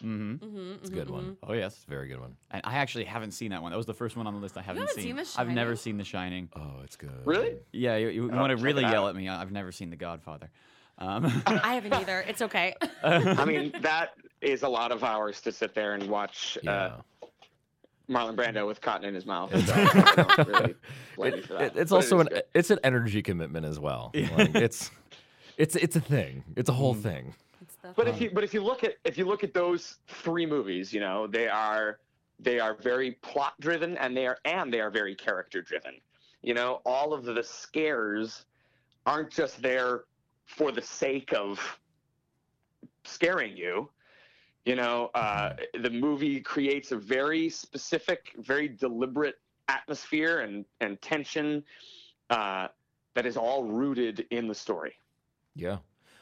[0.03, 0.45] Mm-hmm.
[0.45, 1.13] Mhm, It's a mhm, good mhm.
[1.13, 1.37] one.
[1.43, 2.37] Oh yes, It's a very good one.
[2.51, 3.71] and I actually haven't seen that one.
[3.73, 5.71] That was the first one on the list I haven't, haven't seen The I've never
[5.71, 5.77] Shining?
[5.77, 6.49] seen The Shining.
[6.55, 7.23] Oh, it's good.
[7.25, 7.57] Really?
[7.73, 9.27] Yeah, you, you Oh, want to really yell at me?
[9.29, 10.51] I've never seen The Godfather.
[10.99, 12.21] Um, I haven't either.
[12.27, 12.75] It's okay.
[13.03, 16.73] I mean, that is a lot of hours to sit there and watch Yeah.
[16.73, 17.01] uh,
[18.09, 19.51] Marlon Brando with cotton in his mouth.
[19.67, 19.75] So
[20.47, 20.75] really
[21.19, 22.43] It- it- it's But it also is an good.
[22.55, 24.11] it's an energy commitment as well.
[24.15, 24.91] Like, it's
[25.59, 26.45] it's it's a thing.
[26.57, 27.03] It's a whole Mm.
[27.03, 27.35] thing.
[27.95, 30.93] But if you but if you look at if you look at those three movies,
[30.93, 31.99] you know they are
[32.39, 35.95] they are very plot driven and they are and they are very character driven.
[36.43, 38.45] You know, all of the scares
[39.05, 40.05] aren't just there
[40.47, 41.61] for the sake of
[43.05, 43.91] scaring you.
[44.65, 49.37] You know, uh, the movie creates a very specific, very deliberate
[49.69, 51.63] atmosphere and and tension
[52.31, 52.69] uh,
[53.15, 54.95] that is all rooted in the story.
[55.55, 55.79] Yeah.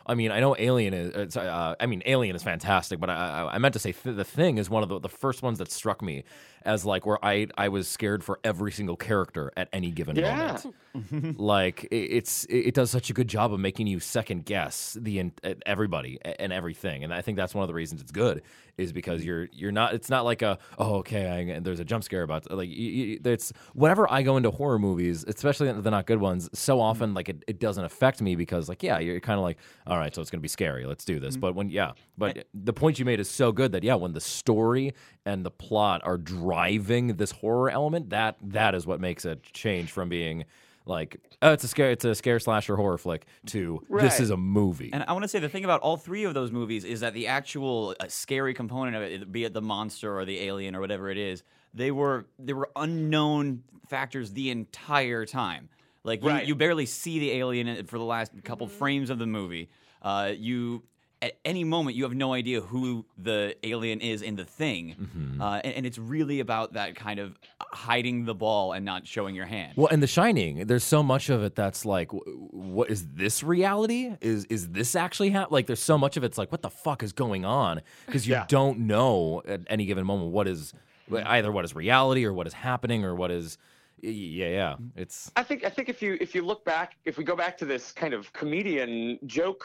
[0.06, 1.14] I mean, I know Alien is.
[1.14, 4.14] It's, uh, I mean, Alien is fantastic, but I, I, I meant to say th-
[4.14, 6.24] the Thing is one of the, the first ones that struck me
[6.62, 10.37] as like where I I was scared for every single character at any given Yeah.
[10.37, 10.76] moment.
[11.37, 14.96] like it, it's it, it does such a good job of making you second guess
[15.00, 15.33] the in,
[15.66, 18.42] everybody and everything, and I think that's one of the reasons it's good
[18.76, 19.28] is because mm-hmm.
[19.28, 19.94] you're you're not.
[19.94, 23.52] It's not like a oh okay, I, there's a jump scare about like you, it's
[23.74, 26.48] whenever I go into horror movies, especially the not good ones.
[26.52, 26.83] So mm-hmm.
[26.83, 29.98] often like it, it doesn't affect me because like yeah, you're kind of like all
[29.98, 30.87] right, so it's gonna be scary.
[30.87, 31.35] Let's do this.
[31.35, 31.40] Mm-hmm.
[31.40, 34.20] But when yeah, but the point you made is so good that yeah, when the
[34.20, 39.42] story and the plot are driving this horror element, that that is what makes it
[39.52, 40.44] change from being
[40.86, 44.36] like oh, it's a scare, it's a scare slasher horror flick to this is a
[44.36, 44.90] movie.
[44.92, 47.14] And I want to say the thing about all three of those movies is that
[47.14, 50.80] the actual uh, scary component of it, be it the monster or the alien or
[50.80, 51.42] whatever it is,
[51.72, 55.68] they were they were unknown factors the entire time.
[56.04, 56.46] Like you, Right.
[56.46, 59.70] you barely see the alien for the last couple frames of the movie.
[60.02, 60.82] Uh, you
[61.24, 65.40] at any moment you have no idea who the alien is in the thing, Mm-hmm.
[65.40, 69.34] uh, and, and it's really about that kind of hiding the ball and not showing
[69.34, 69.72] your hand.
[69.76, 74.12] Well, in The Shining, there's so much of it that's like, what is this reality?
[74.20, 75.54] Is is this actually happening?
[75.56, 77.80] Like, there's so much of it's like, what the fuck is going on?
[78.06, 78.44] Because you Yeah.
[78.48, 80.72] don't know at any given moment what is
[81.10, 83.58] either what is reality or what is happening or what is,
[84.02, 84.76] yeah, yeah.
[84.96, 87.56] It's I think I think if you if you look back, if we go back
[87.58, 89.64] to this kind of comedian joke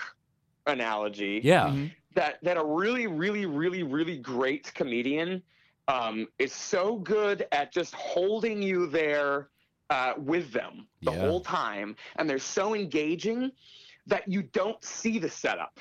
[0.70, 1.76] analogy, yeah,
[2.16, 5.44] that that a really really really really great comedian
[5.88, 9.50] um, is so good at just holding you there
[9.90, 11.20] uh, with them the Yeah.
[11.20, 13.52] whole time, and they're so engaging
[14.06, 15.80] that you don't see the setup.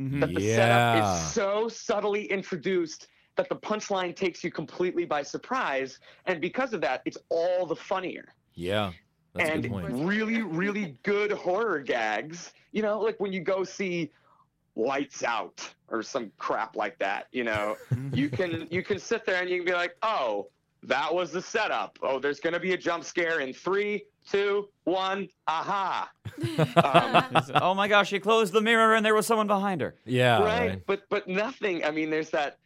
[0.00, 0.20] Mhm.
[0.20, 0.56] That the Yeah.
[0.56, 6.72] setup is so subtly introduced that the punchline takes you completely by surprise, and because
[6.72, 8.92] of that, it's all the funnier yeah.
[9.36, 10.06] That's a and good point.
[10.06, 12.52] really, really good horror gags.
[12.72, 14.10] You know, like when you go see
[14.76, 17.26] Lights Out or some crap like that.
[17.32, 17.76] You know,
[18.12, 20.48] you can you can sit there and you can be like, oh,
[20.82, 21.98] that was the setup.
[22.02, 26.10] Oh, there's gonna be a jump scare in three, two, one, aha.
[26.76, 29.94] Um, oh my gosh, she closed the mirror and there was someone behind her.
[30.04, 30.68] Yeah, right?
[30.68, 30.82] right.
[30.86, 31.82] But but nothing.
[31.82, 32.58] I mean, there's that.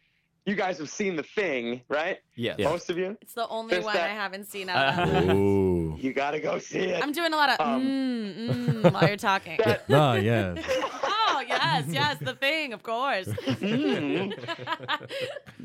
[0.45, 2.17] You guys have seen the thing, right?
[2.35, 2.55] Yes.
[2.57, 2.69] Yeah.
[2.69, 3.15] Most of you.
[3.21, 5.07] It's the only There's one that- I haven't seen out.
[5.35, 5.95] Ooh.
[5.99, 7.03] You gotta go see it.
[7.03, 8.49] I'm doing a lot of Um, mm,
[8.81, 9.59] mm, while you're talking.
[9.63, 10.57] That- Ah, yes.
[11.03, 13.27] oh yes, yes, the thing, of course.
[13.27, 14.33] Mm.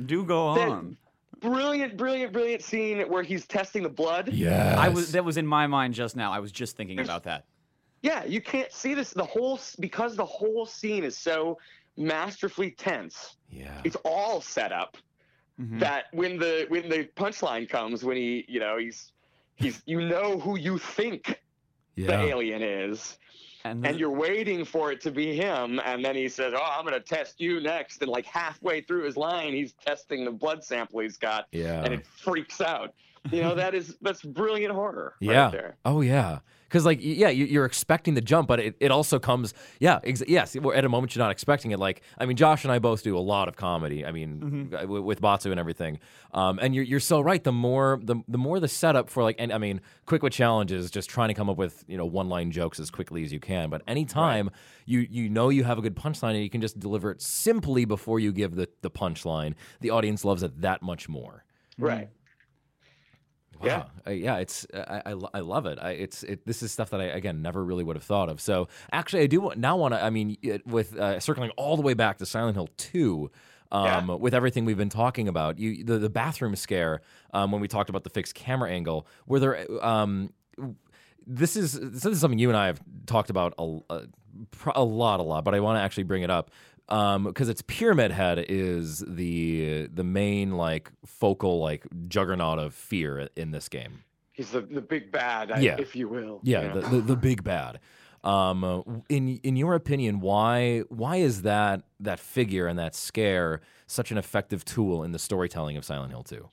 [0.06, 0.96] Do go That- on.
[1.40, 4.28] brilliant, brilliant, brilliant scene where he's testing the blood.
[4.32, 4.76] Yeah.
[4.78, 6.32] I was that was in my mind just now.
[6.32, 7.44] I was just thinking about that.
[8.02, 9.10] yeah, you can't see this.
[9.10, 11.58] The whole because the whole scene is so
[11.96, 13.36] masterfully tense.
[13.50, 13.80] Yeah.
[13.84, 14.96] It's all set up
[15.60, 15.80] Mhm.
[15.80, 19.12] that when the when the punchline comes, when he you know he's
[19.54, 21.40] he's you know who you think
[21.96, 23.18] the alien is,
[23.64, 26.84] and, and you're waiting for it to be him, and then he says, "Oh, I'm
[26.84, 31.00] gonna test you next," and like halfway through his line, he's testing the blood sample
[31.00, 31.82] he's got, Yeah.
[31.84, 32.92] and it freaks out.
[33.32, 35.14] You know that is that's brilliant horror.
[35.20, 35.50] right Yeah.
[35.50, 35.76] there.
[35.84, 36.40] Oh yeah.
[36.68, 40.24] Because like yeah, you- you're expecting the jump, but it, it also comes yeah ex-
[40.26, 41.78] yes at a moment you're not expecting it.
[41.78, 44.04] Like I mean, Josh and I both do a lot of comedy.
[44.04, 46.00] I mean, uh, w- with Batsu and everything.
[46.34, 47.42] Um, and you're you're so right.
[47.42, 50.90] The more the the more the setup for like and I mean, quick with challenges,
[50.90, 53.38] just trying to come up with you know one line jokes as quickly as you
[53.38, 53.70] can.
[53.70, 54.50] But anytime
[54.86, 57.84] you you know you have a good punchline and you can just deliver it simply
[57.84, 61.44] before you give the the punchline, the audience loves it that much more.
[61.78, 62.08] Right.
[63.62, 63.78] Yeah.
[63.78, 63.86] Wow.
[64.06, 65.78] Uh, yeah, it's I, I, I love it.
[65.80, 68.40] I, it's it, this is stuff that I again never really would have thought of.
[68.40, 70.02] So actually, I do now want to.
[70.02, 73.30] I mean, it, with uh, circling all the way back to Silent Hill Two.
[73.72, 77.66] Um, With everything we've been talking about, you the, the bathroom scare um, when we
[77.66, 80.32] talked about the fixed camera angle, were there um,
[81.26, 84.02] this is this is something you and I have talked about a, a,
[84.76, 86.52] a lot, a lot, but I want to actually bring it up
[86.88, 93.50] because it's Pyramid Head is the the main like focal like juggernaut of fear in
[93.50, 94.04] this game.
[94.32, 95.76] He's the, the big bad, I- Yeah.
[95.78, 96.40] if you will.
[96.42, 96.80] Yeah, know?
[96.80, 97.80] the, the the big bad.
[98.24, 104.10] Um, in in your opinion, why why is that that figure and that scare such
[104.10, 106.48] an effective tool in the storytelling of Silent Hill Two?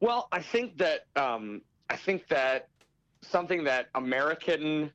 [0.00, 2.68] Well, I think that um, I think that
[3.22, 4.90] something that American,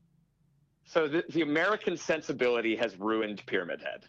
[0.86, 4.06] so the, the American sensibility has ruined Pyramid Head.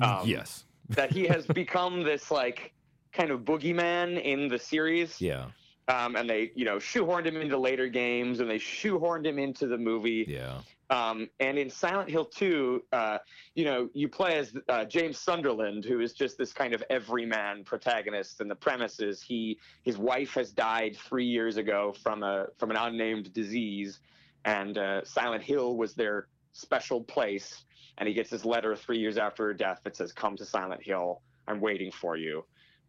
[0.00, 0.64] Um, yes.
[0.88, 2.74] That he has become this like
[3.12, 5.20] kind of boogeyman in the series.
[5.20, 5.46] Yeah.
[5.88, 9.66] Um, and they, you know, shoehorned him into later games, and they shoehorned him into
[9.66, 10.26] the movie.
[10.28, 10.58] Yeah.
[10.90, 13.18] Um, and in Silent Hill 2, uh,
[13.54, 17.64] you know, you play as uh, James Sunderland, who is just this kind of everyman
[17.64, 18.42] protagonist.
[18.42, 22.70] And the premise is he his wife has died three years ago from a from
[22.70, 24.00] an unnamed disease,
[24.44, 27.64] and uh, Silent Hill was their special place.
[27.98, 30.82] And he gets his letter three years after her death that says, "Come to Silent
[30.82, 31.20] Hill.
[31.46, 32.44] I'm waiting for you."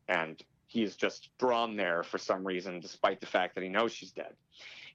[0.08, 4.12] And he's just drawn there for some reason, despite the fact that he knows she's
[4.12, 4.34] dead.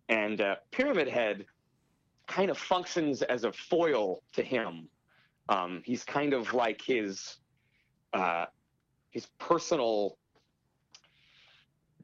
[0.09, 1.45] And uh, Pyramid Head
[2.27, 4.89] kind of functions as a foil to him.
[5.49, 7.37] Um, he's kind of like his
[8.13, 8.47] uh,
[9.11, 10.17] his personal,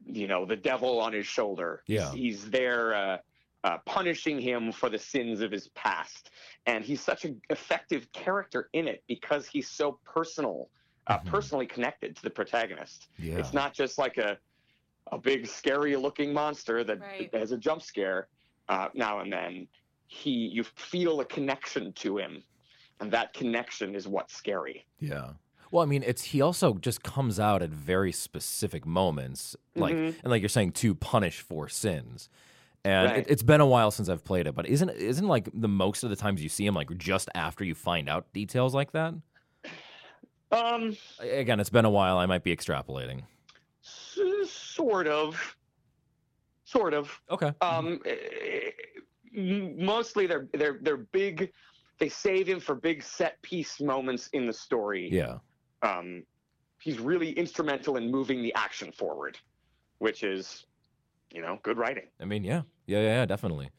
[0.05, 1.81] you know, the devil on his shoulder.
[1.87, 2.11] Yeah.
[2.11, 3.17] He's, he's there uh,
[3.65, 6.29] uh, punishing him for the sins of his past,
[6.67, 10.69] and he's such an effective character in it because he's so personal,
[11.07, 11.25] uh, Mhm.
[11.25, 13.07] personally connected to the protagonist.
[13.17, 13.39] Yeah.
[13.39, 14.37] It's not just like a
[15.11, 17.29] a big scary looking monster that Right.
[17.35, 18.27] has a jump scare
[18.69, 19.67] uh, now and then.
[20.07, 22.43] He you feel a connection to him,
[22.99, 24.85] and that connection is what's scary.
[24.99, 25.33] Yeah.
[25.71, 30.15] Well, I mean, it's he also just comes out at very specific moments, like Mhm.
[30.23, 32.29] and like you're saying, to punish for sins.
[32.85, 33.19] And Right.
[33.19, 36.03] it, it's been a while since I've played it, but isn't isn't like the most
[36.03, 39.15] of the times you see him like just after you find out details like that?
[40.51, 42.17] Um, Again, it's been a while.
[42.17, 43.23] I might be extrapolating.
[44.45, 45.57] sort of,
[46.63, 47.19] sort of.
[47.29, 47.51] Okay.
[47.61, 48.69] Um, eh,
[49.35, 51.51] m- mostly they're they're they're big.
[51.97, 55.09] They save him for big set piece moments in the story.
[55.11, 55.37] Yeah.
[55.81, 56.23] um,
[56.79, 59.39] he's really instrumental in moving the action forward,
[59.99, 60.65] which is,
[61.31, 62.03] you know, good writing.
[62.19, 63.69] I mean, yeah, yeah, yeah, yeah definitely.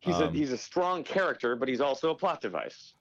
[0.00, 2.94] He's Um, a he's a strong character, but he's also a plot device.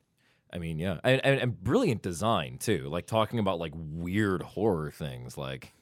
[0.53, 2.87] I mean, yeah, and, and, and brilliant design too.
[2.87, 5.37] Like talking about like weird horror things.
[5.37, 5.73] Like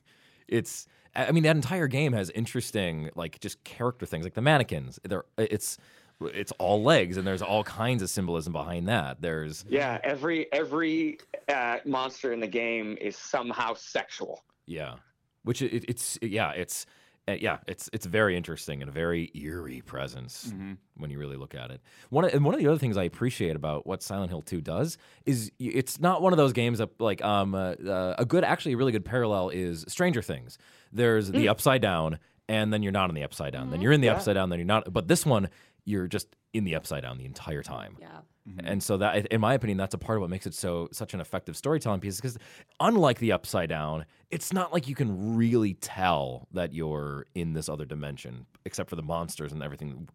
[0.47, 4.23] it's, I mean, that entire game has interesting like just character things.
[4.25, 5.77] Like the mannequins, they're it's
[6.21, 9.21] it's all legs, and there's all kinds of symbolism behind that.
[9.21, 14.43] There's Yeah, every every uh, monster in the game is somehow sexual.
[14.65, 14.95] yeah,
[15.43, 16.85] which it, it's yeah, it's
[17.27, 20.51] uh, yeah, it's it's very interesting and a very eerie presence.
[20.53, 20.77] Mhm.
[20.97, 21.81] when you really look at it.
[22.09, 24.61] One of, and one of the other things I appreciate about what Silent Hill 2
[24.61, 28.43] does is it's not one of those games that like um uh, uh, a good
[28.43, 30.57] actually a really good parallel is Stranger Things.
[30.91, 33.69] There's the upside down and then you're not in the upside down.
[33.71, 34.13] Then you're in the Yeah.
[34.15, 35.49] upside down then you're not but this one
[35.85, 37.97] you're just in the upside down the entire time.
[37.99, 38.19] Yeah.
[38.65, 41.13] And so that in my opinion that's a part of what makes it so such
[41.13, 42.37] an effective storytelling piece because
[42.79, 47.69] unlike the upside down, it's not like you can really tell that you're in this
[47.69, 50.09] other dimension except for the monsters and everything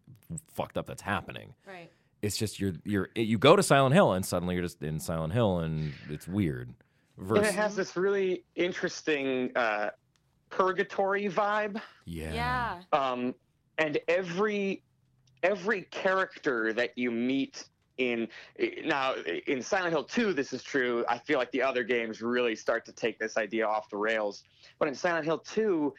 [0.53, 1.89] fucked up that's happening Right.
[2.21, 5.33] it's just you're you're you go to Silent Hill and suddenly you're just in Silent
[5.33, 6.73] Hill and it's weird.
[7.17, 9.89] And it has this really interesting uh,
[10.49, 11.81] purgatory vibe.
[12.05, 12.81] yeah, Yeah.
[12.93, 13.35] Um,
[13.77, 14.83] and every
[15.43, 17.65] every character that you meet
[17.99, 18.27] in
[18.85, 19.13] now
[19.47, 21.05] in Silent Hill 2 this is true.
[21.07, 24.43] I feel like the other games really start to take this idea off the rails.
[24.79, 25.93] But in Silent Hill 2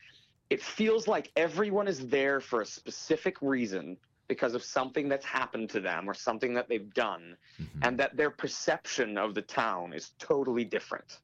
[0.49, 3.97] it feels like everyone is there for a specific reason
[4.27, 7.67] because of something that's happened to them or something that they've done Mhm.
[7.83, 11.21] and that their perception of the town is totally different.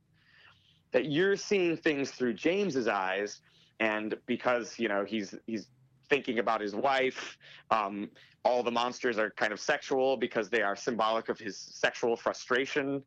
[0.92, 3.40] That you're seeing things through James's eyes
[3.80, 5.68] and because you know he's he's
[6.08, 7.38] thinking about his wife.
[7.70, 8.10] Um,
[8.44, 13.02] all the monsters are kind of sexual because they are symbolic of his sexual frustration.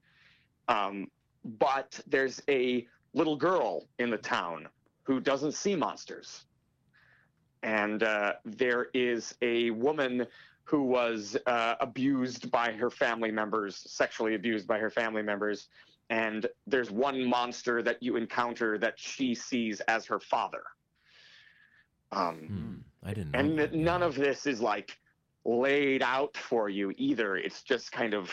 [0.67, 1.09] Um,
[1.43, 4.67] but there's a little girl in the town
[5.03, 6.45] who doesn't see monsters.
[7.63, 10.27] And uh, there is a woman
[10.63, 15.67] who was uh, abused by her family members sexually abused by her family members.
[16.09, 20.63] And there's one monster that you encounter that she sees as her father
[22.11, 22.35] um,
[23.01, 23.71] Hmm, I didn't and that.
[23.71, 24.97] that none of this is like
[25.45, 28.29] laid out for you either it's just kind of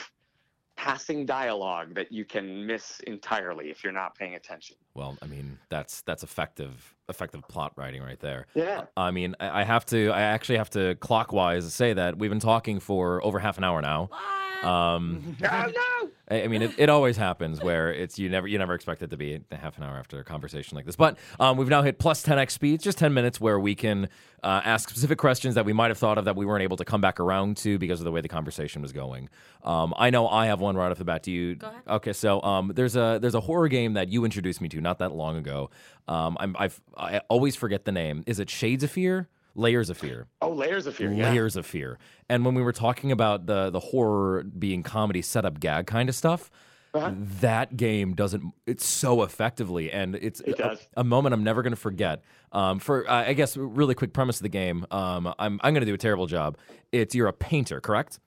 [0.76, 5.58] passing dialogue that you can miss entirely if you're not paying attention Well, I mean,
[5.70, 8.46] that's that's effective effective plot writing right there.
[8.54, 10.10] yeah I mean, I I have to.
[10.10, 13.80] I actually have to clockwise say that we've been talking for over half an hour
[13.80, 14.08] now.
[14.10, 14.68] What?
[14.70, 15.95] Um, oh no
[16.28, 19.10] I I mean, it, it always happens where it's you never you never expect it
[19.10, 20.96] to be a half an hour after a conversation like this.
[20.96, 24.08] But um, we've now hit plus 10x speeds, just 10 minutes where we can
[24.42, 26.84] uh, ask specific questions that we might have thought of that we weren't able to
[26.84, 29.28] come back around to because of the way the conversation was going.
[29.64, 31.22] Um, I know I have one right off the bat.
[31.22, 31.54] Do you?
[31.56, 31.82] Go ahead.
[31.88, 34.98] Okay, so um, there's a there's a horror game that you introduced me to not
[34.98, 35.70] that long ago.
[36.08, 38.22] Um, I'm, I've I always forget the name.
[38.26, 39.28] Is it Shades of Fear?
[39.56, 41.98] Layers of Fear oh layers of fear yeah layers of fear.
[42.28, 46.14] And when we were talking about the the horror being comedy setup gag kind of
[46.14, 46.50] stuff,
[46.94, 47.12] Uh-huh.
[47.40, 51.72] that game doesn't it's so effectively and it's It a, a moment I'm never going
[51.74, 52.22] to forget.
[52.52, 55.80] Um, for uh, I guess really quick premise of the game, um, I'm I'm going
[55.82, 56.56] to do a terrible job.
[56.92, 58.20] It's you're a painter, correct?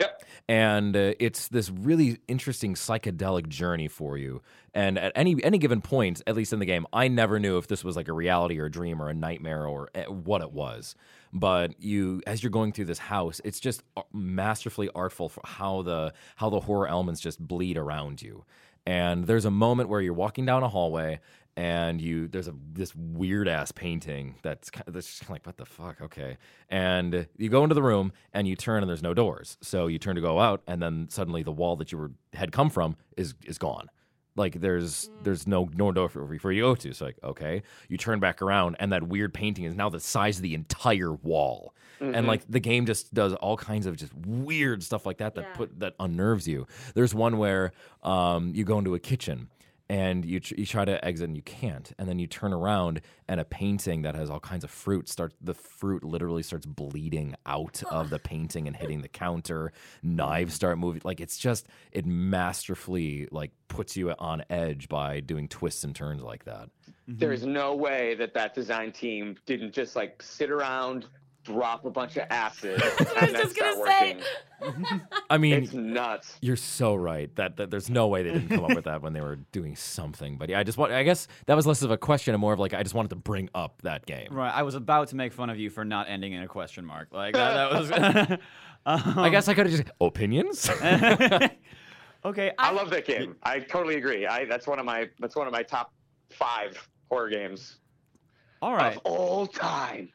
[0.00, 0.22] Yep.
[0.48, 4.42] and uh, it's this really interesting psychedelic journey for you.
[4.74, 7.68] And at any any given point, at least in the game, I never knew if
[7.68, 10.52] this was like a reality or a dream or a nightmare or eh, what it
[10.52, 10.96] was.
[11.32, 15.82] But you, as you're going through this house, it's just uh, masterfully artful for how
[15.82, 18.44] the how the horror elements just bleed around you.
[18.86, 21.20] And there's a moment where you're walking down a hallway
[21.56, 25.56] and you there's a this weird ass painting that's kind of, that's just like what
[25.56, 26.00] the fuck?
[26.00, 26.36] Okay.
[26.68, 29.56] And you go into the room and you turn and there's no doors.
[29.60, 32.52] So you turn to go out and then suddenly the wall that you were had
[32.52, 33.88] come from is is gone
[34.36, 36.88] like there's there's no no door for, for you to go to.
[36.88, 37.62] It's like okay.
[37.88, 41.12] You turn back around and that weird painting is now the size of the entire
[41.12, 41.74] wall.
[42.00, 45.42] And like the game just does all kinds of just weird stuff like that that
[45.44, 45.54] Yeah.
[45.56, 46.66] put that unnerves you.
[46.94, 47.72] There's one where
[48.02, 49.48] um, you go into a kitchen
[49.88, 51.92] and you, tr- you try to exit and you can't.
[51.98, 55.34] And then you turn around and a painting that has all kinds of fruit starts
[55.40, 59.72] the fruit literally starts bleeding out of the painting and hitting the counter.
[60.02, 61.02] Knives start moving.
[61.04, 66.22] Like it's just it masterfully like puts you on edge by doing twists and turns
[66.22, 66.70] like that.
[67.06, 67.34] There mm-hmm.
[67.34, 71.06] is no way that that design team didn't just like sit around
[71.44, 72.82] drop a bunch of acid
[73.16, 74.18] I was just gonna say.
[75.30, 78.64] i mean it's nuts You're so right that, that there's no way they didn't come
[78.64, 80.36] up with that when they were doing something.
[80.38, 82.52] But yeah, I just want I guess that was less of a question and more
[82.52, 84.28] of like I just wanted to bring up that game.
[84.30, 86.84] Right, I was about to make fun of you for not ending in a question
[86.84, 87.08] mark.
[87.12, 87.90] Like that, that was.
[88.86, 90.68] um, I guess I could have just opinions.
[92.24, 93.36] okay, I love that game.
[93.42, 94.26] I totally agree.
[94.26, 95.92] I that's one of my that's one of my top
[96.30, 97.78] five horror games
[98.64, 98.96] all right.
[98.96, 100.08] of all time.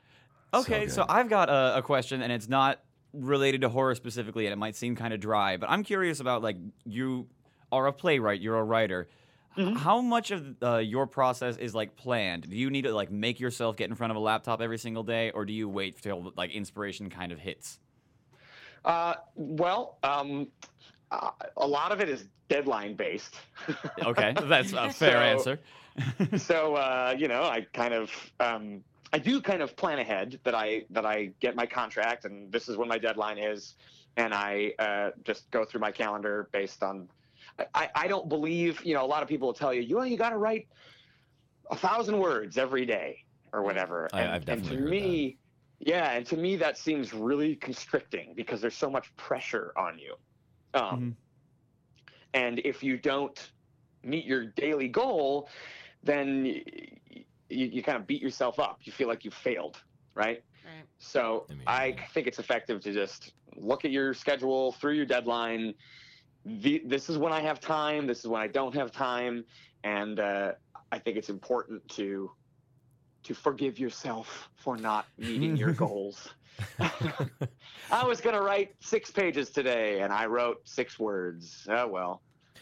[0.53, 1.05] Okay, So so.
[1.07, 2.79] I've got a, a question, and it's not
[3.13, 6.41] related to horror specifically, and it might seem kind of dry, but I'm curious about
[6.41, 7.27] like you
[7.71, 9.07] are a playwright, you're a writer.
[9.57, 9.75] Mm-hmm.
[9.77, 12.49] How much of uh, your process is like planned?
[12.49, 15.03] Do you need to like make yourself get in front of a laptop every single
[15.03, 17.79] day, or do you wait till like inspiration kind of hits?
[18.85, 20.47] Uh, well, um,
[21.11, 23.35] uh, a lot of it is deadline based.
[24.03, 25.59] Okay, that's a fair So- answer.
[26.37, 30.53] so uh, you know, I kind of um, I do kind of plan ahead that
[30.55, 33.75] I that I get my contract and this is when my deadline is,
[34.17, 37.09] and I uh, just go through my calendar based on.
[37.73, 40.17] I, I don't believe you know a lot of people will tell you you you
[40.17, 40.67] got to write
[41.71, 44.07] a thousand words every day or whatever.
[44.13, 45.37] I- and, and to me,
[45.79, 50.15] yeah, and to me that seems really constricting because there's so much pressure on you.
[50.73, 51.15] Um, Mhm.
[52.35, 53.51] And if you don't
[54.03, 55.49] meet your daily goal,
[56.03, 56.61] then
[57.49, 58.79] you, you kind of beat yourself up.
[58.83, 59.81] You feel like you failed,
[60.15, 60.43] right?
[60.63, 60.85] Right.
[60.97, 65.05] So I mean, I think it's effective to just look at your schedule through your
[65.05, 65.73] deadline.
[66.45, 68.07] The, this is when I have time.
[68.07, 69.45] This is when I don't have time,
[69.83, 70.53] and uh,
[70.91, 72.31] I think it's important to
[73.21, 76.29] to forgive yourself for not meeting your goals.
[77.91, 81.67] I was gonna write six pages today, and I wrote six words.
[81.69, 82.21] Oh well.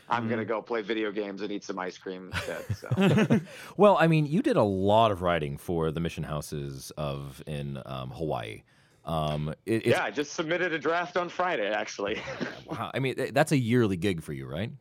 [0.10, 2.64] I'm gonna go play video games and eat some ice cream instead.
[2.76, 3.39] So.
[3.78, 7.82] Well, I mean, you did a lot of writing for the mission houses of in
[7.86, 8.64] um, Hawaii.
[9.05, 11.70] Um, it, yeah, I just submitted a draft on Friday.
[11.70, 12.22] Actually,
[12.66, 14.72] wow, I mean, that's a yearly gig for you, right?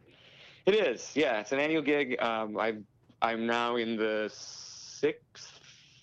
[0.66, 1.12] it is.
[1.14, 2.20] Yeah, it's an annual gig.
[2.20, 2.74] Um, I
[3.22, 5.60] I'm now in the sixth,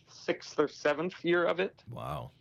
[0.10, 1.84] sixth or seventh year of it.
[1.90, 2.32] Wow.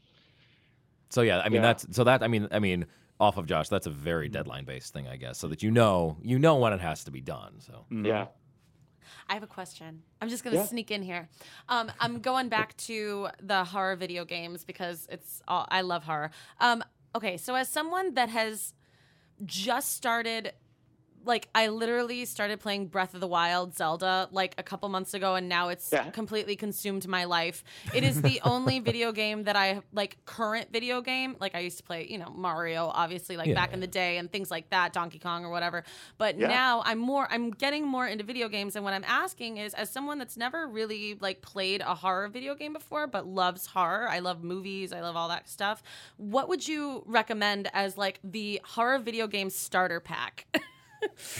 [1.11, 1.62] So yeah, I mean Yeah.
[1.62, 2.87] that's so that I mean I mean
[3.22, 6.16] off of Josh, that's a very deadline based thing, I guess, so that you know
[6.22, 7.60] you know when it has to be done.
[7.60, 8.26] So Yeah.
[9.28, 10.02] I have a question.
[10.20, 10.66] I'm just gonna Yeah.
[10.66, 11.28] sneak in here.
[11.68, 16.30] Um, I'm going back to the horror video games because it's all, I love horror.
[16.58, 16.82] Um,
[17.14, 18.74] okay, so as someone that has
[19.44, 20.52] just started,
[21.24, 25.34] like I literally started playing Breath of the Wild, Zelda, like a couple months ago,
[25.34, 26.10] and now it's Yeah.
[26.10, 27.62] completely consumed my life.
[27.94, 31.36] It is the only video game that I like current video game.
[31.40, 34.18] Like I used to play, you know, Mario, obviously, like Yeah, back in the day
[34.18, 35.84] and things like that, Donkey Kong or whatever.
[36.18, 36.48] But Yeah.
[36.48, 39.90] now I'm more, I'm getting more into video games, and what I'm asking is, as
[39.90, 44.18] someone that's never really like played a horror video game before, but loves horror, I
[44.18, 45.82] love movies, I love all that stuff.
[46.16, 50.46] What would you recommend as like the horror video game starter pack?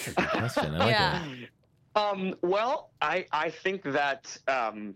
[0.05, 0.75] good question.
[0.75, 1.25] I like Yeah.
[1.27, 1.49] it.
[1.95, 4.95] Um, well, I I think that um,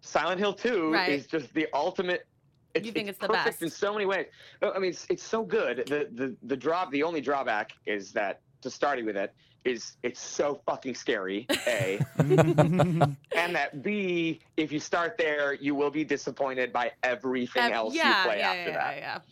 [0.00, 1.10] Silent Hill Two Right.
[1.10, 2.26] is just the ultimate.
[2.74, 3.62] It's, You think it's the perfect best.
[3.62, 4.26] in so many ways.
[4.60, 5.78] Uh, I mean, it's, it's so good.
[5.86, 6.90] The the the drop.
[6.90, 9.32] The only drawback is that to starting with it
[9.64, 11.46] is it's so fucking scary.
[11.66, 17.72] A and that B, if you start there, you will be disappointed by everything Ev-
[17.72, 19.24] else yeah, you play yeah, after yeah, that.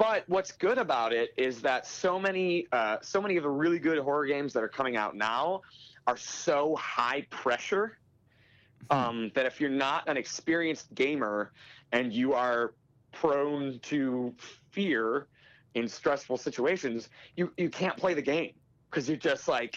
[0.00, 0.12] Yeah, yeah.
[0.16, 3.78] But what's good about it is that so many, uh, so many of the really
[3.78, 5.62] good horror games that are coming out now
[6.06, 7.98] are so high pressure
[8.90, 11.52] um, that if you're not an experienced gamer
[11.92, 12.74] and you are
[13.12, 14.34] prone to
[14.70, 15.28] fear
[15.74, 18.52] in stressful situations, you you can't play the game
[18.90, 19.76] because you're just like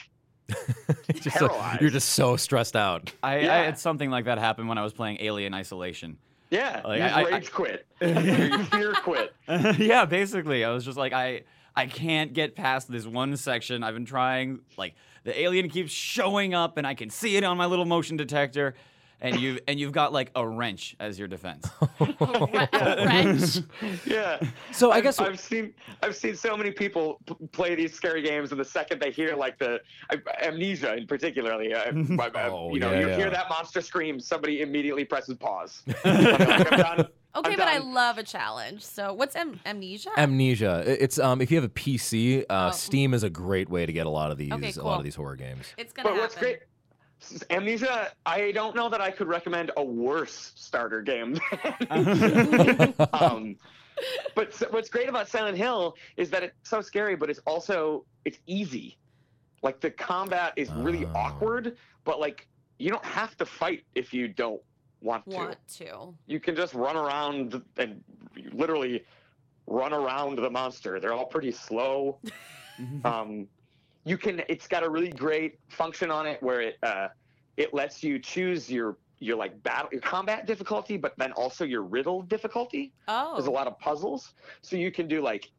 [1.14, 1.82] Just so- Paralyzed.
[1.82, 3.12] you're just so stressed out.
[3.24, 6.18] I, I had something like that happen when I was playing Alien Isolation.
[6.50, 9.34] Yeah, Like, I- I- rage quit, you fear quit.
[9.80, 11.42] yeah, basically, I was just like, I
[11.76, 13.84] I can't get past this one section.
[13.84, 14.60] I've been trying.
[14.78, 18.18] Like the alien keeps showing up, and I can see it on my little motion
[18.18, 18.76] detector.
[19.20, 21.68] And you've and you've got like a wrench as your defense.
[22.00, 22.06] A
[23.06, 23.58] wrench.
[24.06, 24.40] Yeah.
[24.72, 28.22] So I I've- guess I've seen I've seen so many people p- play these scary
[28.22, 32.74] games, and the second they hear like the I- amnesia, in particularly, uh, uh, Oh,
[32.74, 33.16] you know, yeah, you yeah.
[33.18, 35.82] hear that monster scream, somebody immediately presses pause.
[36.06, 37.08] I'm like, I'm done.
[37.36, 38.84] Okay, I'm but I love a challenge.
[38.84, 40.12] So what's am- amnesia?
[40.18, 40.84] amnesia.
[40.86, 42.72] It's um if you have a PC, uh, Oh.
[42.72, 45.04] Steam is a great way to get a lot of these Okay, a lot of
[45.04, 45.66] these horror games.
[45.78, 46.22] it's gonna But happen.
[46.24, 46.62] what's great, s-
[47.50, 48.12] amnesia.
[48.26, 51.38] I don't know that I could recommend a worse starter game.
[53.14, 53.56] um,
[54.36, 58.06] but s- what's great about Silent Hill is that it's so scary, but it's also
[58.26, 58.98] it's easy.
[59.64, 61.14] Like the combat is really Oh.
[61.16, 62.48] awkward, but like
[62.80, 64.62] you don't have to fight if you don't
[65.02, 65.36] want to.
[65.36, 66.14] Want to?
[66.28, 68.04] You can just run around and
[68.54, 69.04] literally
[69.66, 71.00] run around the monster.
[71.00, 72.20] They're all pretty slow.
[73.04, 73.48] um,
[74.08, 74.42] you can.
[74.48, 77.10] It's got a really great function on it where it uh,
[77.58, 81.84] it lets you choose your your like battle your combat difficulty, but then also your
[81.84, 82.94] riddle difficulty.
[83.08, 85.50] Oh, There's a lot of puzzles, so you can do like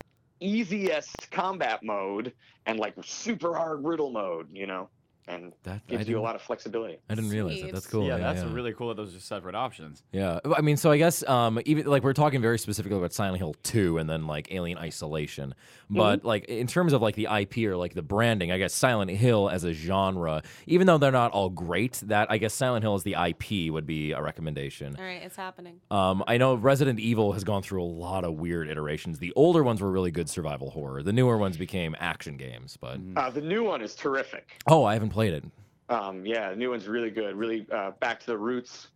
[0.41, 2.33] easiest combat mode
[2.67, 4.49] and like super hard riddle mode.
[4.53, 4.89] You know,
[5.29, 6.99] and That gives you a lot of flexibility.
[7.09, 7.73] I didn't realize that.
[7.73, 8.07] That's cool.
[8.07, 8.53] yeah, that's yeah.
[8.53, 10.03] really cool that those are separate options.
[10.13, 13.39] Yeah, I mean, so I guess um, even like we're talking very specifically about Silent
[13.39, 15.55] Hill Two, and then like Alien Isolation,
[15.91, 19.11] but like in terms of like the IP or like the branding, I guess Silent
[19.11, 22.95] Hill as a genre, even though they're not all great, that I guess Silent Hill
[22.95, 24.97] as the IP would be a recommendation.
[24.99, 25.81] all right, it's happening.
[25.91, 29.19] Um, I know Resident Evil has gone through a lot of weird iterations.
[29.19, 31.03] The older ones were really good survival horror.
[31.03, 32.77] The newer ones became action games.
[32.81, 34.61] But Uh, the new one is terrific.
[34.67, 35.45] oh, I haven't played it.
[35.89, 38.89] Um, yeah, the new one's really good, really uh, back to the roots.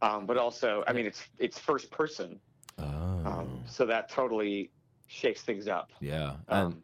[0.00, 2.38] Um, but also, I mean, it's it's first person,
[2.78, 4.70] Oh, um, so that totally
[5.08, 5.90] shakes things up.
[6.00, 6.36] yeah.
[6.48, 6.82] And Um,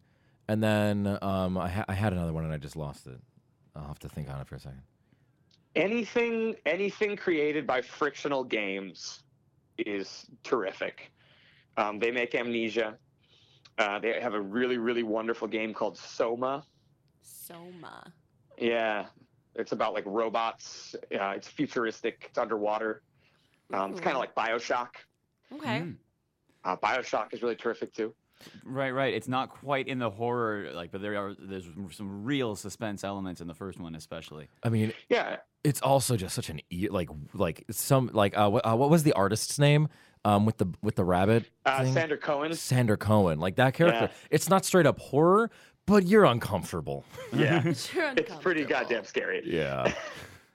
[0.48, 3.18] and then um, I, ha- I had another one and I just lost it.
[3.76, 4.82] I'll have to think on it for a second.
[5.76, 9.22] anything anything created by frictional games
[9.78, 11.10] is terrific.
[11.76, 12.96] Um, they make Amnesia.
[13.78, 16.64] Uh, they have a really really wonderful game called Soma.
[17.22, 18.12] Soma.
[18.58, 19.06] Yeah,
[19.54, 20.94] it's about like robots.
[21.12, 22.26] Uh, it's futuristic.
[22.28, 23.02] It's underwater.
[23.72, 24.88] Um, it's kind of like Bioshock.
[25.52, 25.80] Okay.
[25.80, 25.96] Mm.
[26.64, 28.14] Uh, Bioshock is really terrific too.
[28.64, 29.14] Right, right.
[29.14, 33.40] It's not quite in the horror like, but there are there's some real suspense elements
[33.40, 34.48] in the first one, especially.
[34.62, 38.66] I mean, Yeah, it's also just such an e- like like some like uh, what,
[38.66, 39.88] uh, what was the artist's name
[40.26, 41.84] um with the with the rabbit uh.
[41.86, 42.52] Sander Cohen.
[42.54, 44.16] Sander Cohen like that character Yeah.
[44.30, 45.50] it's not straight up horror
[45.86, 49.42] but you're uncomfortable Yeah, You're it's pretty goddamn scary.
[49.44, 49.92] yeah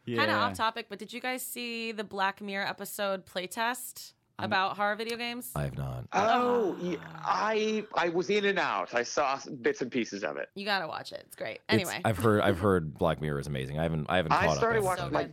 [0.07, 4.75] Kind of off topic, but did you guys see the Black Mirror episode playtest about
[4.75, 5.51] horror video games?
[5.55, 8.95] I have not Oh, yeah, I I was in and out.
[8.95, 10.49] I saw bits and pieces of it.
[10.55, 11.21] You gotta watch it.
[11.27, 11.59] It's great.
[11.69, 14.47] It's- Anyway, I've heard I've heard Black Mirror is amazing I haven't I haven't I
[14.47, 14.97] caught started up yet.
[14.97, 15.13] So watching.
[15.13, 15.29] my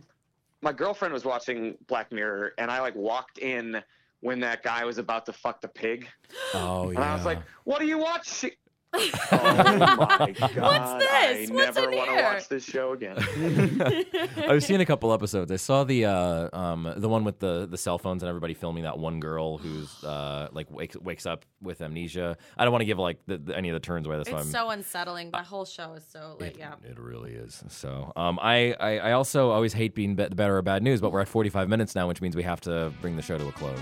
[0.61, 3.81] my girlfriend was watching Black Mirror, and I like walked in
[4.19, 6.07] when that guy was about to fuck the pig,
[6.53, 8.51] oh yeah and I was like, "What are you watching?"
[8.93, 11.01] Oh my god!
[11.01, 11.09] this?
[11.11, 13.17] I What's never want to watch this show again.
[14.37, 15.51] I've seen a couple episodes.
[15.51, 18.83] I saw the uh, um, the one with the the cell phones and everybody filming
[18.83, 22.37] that one girl who's uh, like wakes wakes up with amnesia.
[22.57, 24.17] I don't want to give like the, the- any of the turns away.
[24.17, 25.31] That's why it's I'm so unsettling.
[25.31, 26.75] The whole show is so like It, yeah.
[26.83, 27.63] it really is.
[27.69, 31.01] So, um, I, I, I also always hate being be- the better or bad news,
[31.01, 33.47] but we're at 45 minutes now, which means we have to bring the show to
[33.47, 33.77] a close.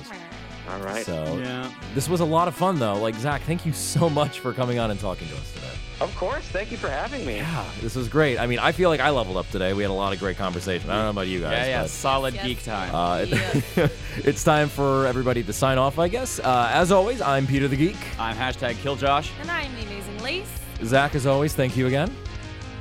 [0.69, 1.05] All right.
[1.05, 1.69] So, Yeah.
[1.93, 2.95] this was a lot of fun, though.
[2.95, 5.67] Like, Zach, thank you so much for coming on and talking to us today.
[6.01, 6.43] Of course.
[6.45, 7.37] Thank you for having me.
[7.37, 8.37] Yeah, this was great.
[8.37, 9.71] I mean, I feel like I leveled up today.
[9.73, 10.89] We had a lot of great conversation.
[10.89, 11.53] I don't know about you guys.
[11.53, 11.81] Yeah, yeah.
[11.83, 12.43] but- Solid Yes.
[12.45, 12.93] geek time.
[12.93, 13.87] Uh, Yeah.
[14.17, 16.39] it's time for everybody to sign off, I guess.
[16.39, 17.95] Uh, as always, I'm Peter the Geek.
[18.19, 19.29] I'm hashtag KillJosh.
[19.39, 20.47] And I'm the amazing Lace.
[20.83, 22.13] Zach, as always, thank you again.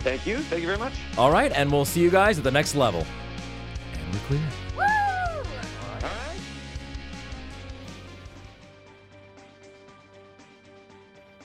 [0.00, 0.38] Thank you.
[0.38, 0.92] Thank you very much.
[1.16, 3.06] All right, and we'll see you guys at the next level.
[3.92, 4.40] And we're clear.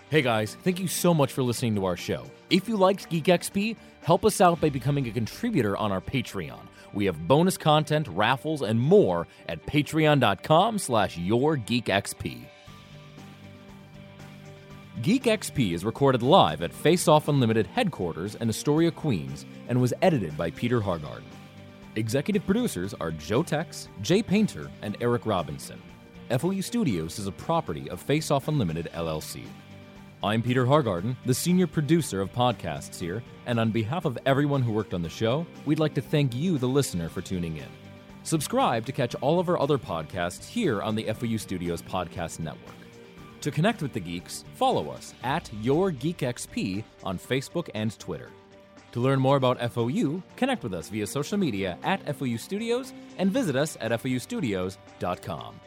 [0.09, 2.25] Hey guys, thank you so much for listening to our show.
[2.49, 6.61] If you liked Geek XP, help us out by becoming a contributor on our Patreon.
[6.93, 12.43] We have bonus content, raffles, and more at patreon.com slash yourgeekxp.
[15.03, 19.93] Geek XP is recorded live at Face Off Unlimited headquarters in Astoria, Queens, and was
[20.01, 21.21] edited by Peter Hargard.
[21.97, 25.79] Executive producers are Joe Tex, Jay Painter, and Eric Robinson.
[26.31, 29.43] FOU Studios is a property of Face Off Unlimited LLC.
[30.21, 34.73] I'm Peter Hargarden, the senior producer of podcasts here, and on behalf of everyone who
[34.73, 37.69] worked on the show, we'd like to thank you, the listener, for tuning in.
[38.23, 42.75] Subscribe to catch all of our other podcasts here on the FOU Studios Podcast Network.
[43.39, 48.29] To connect with the geeks, follow us at Your Geek XP on Facebook and Twitter.
[48.91, 53.31] To learn more about FOU, connect with us via social media at FOU Studios and
[53.31, 55.61] visit us at FOUstudios.com.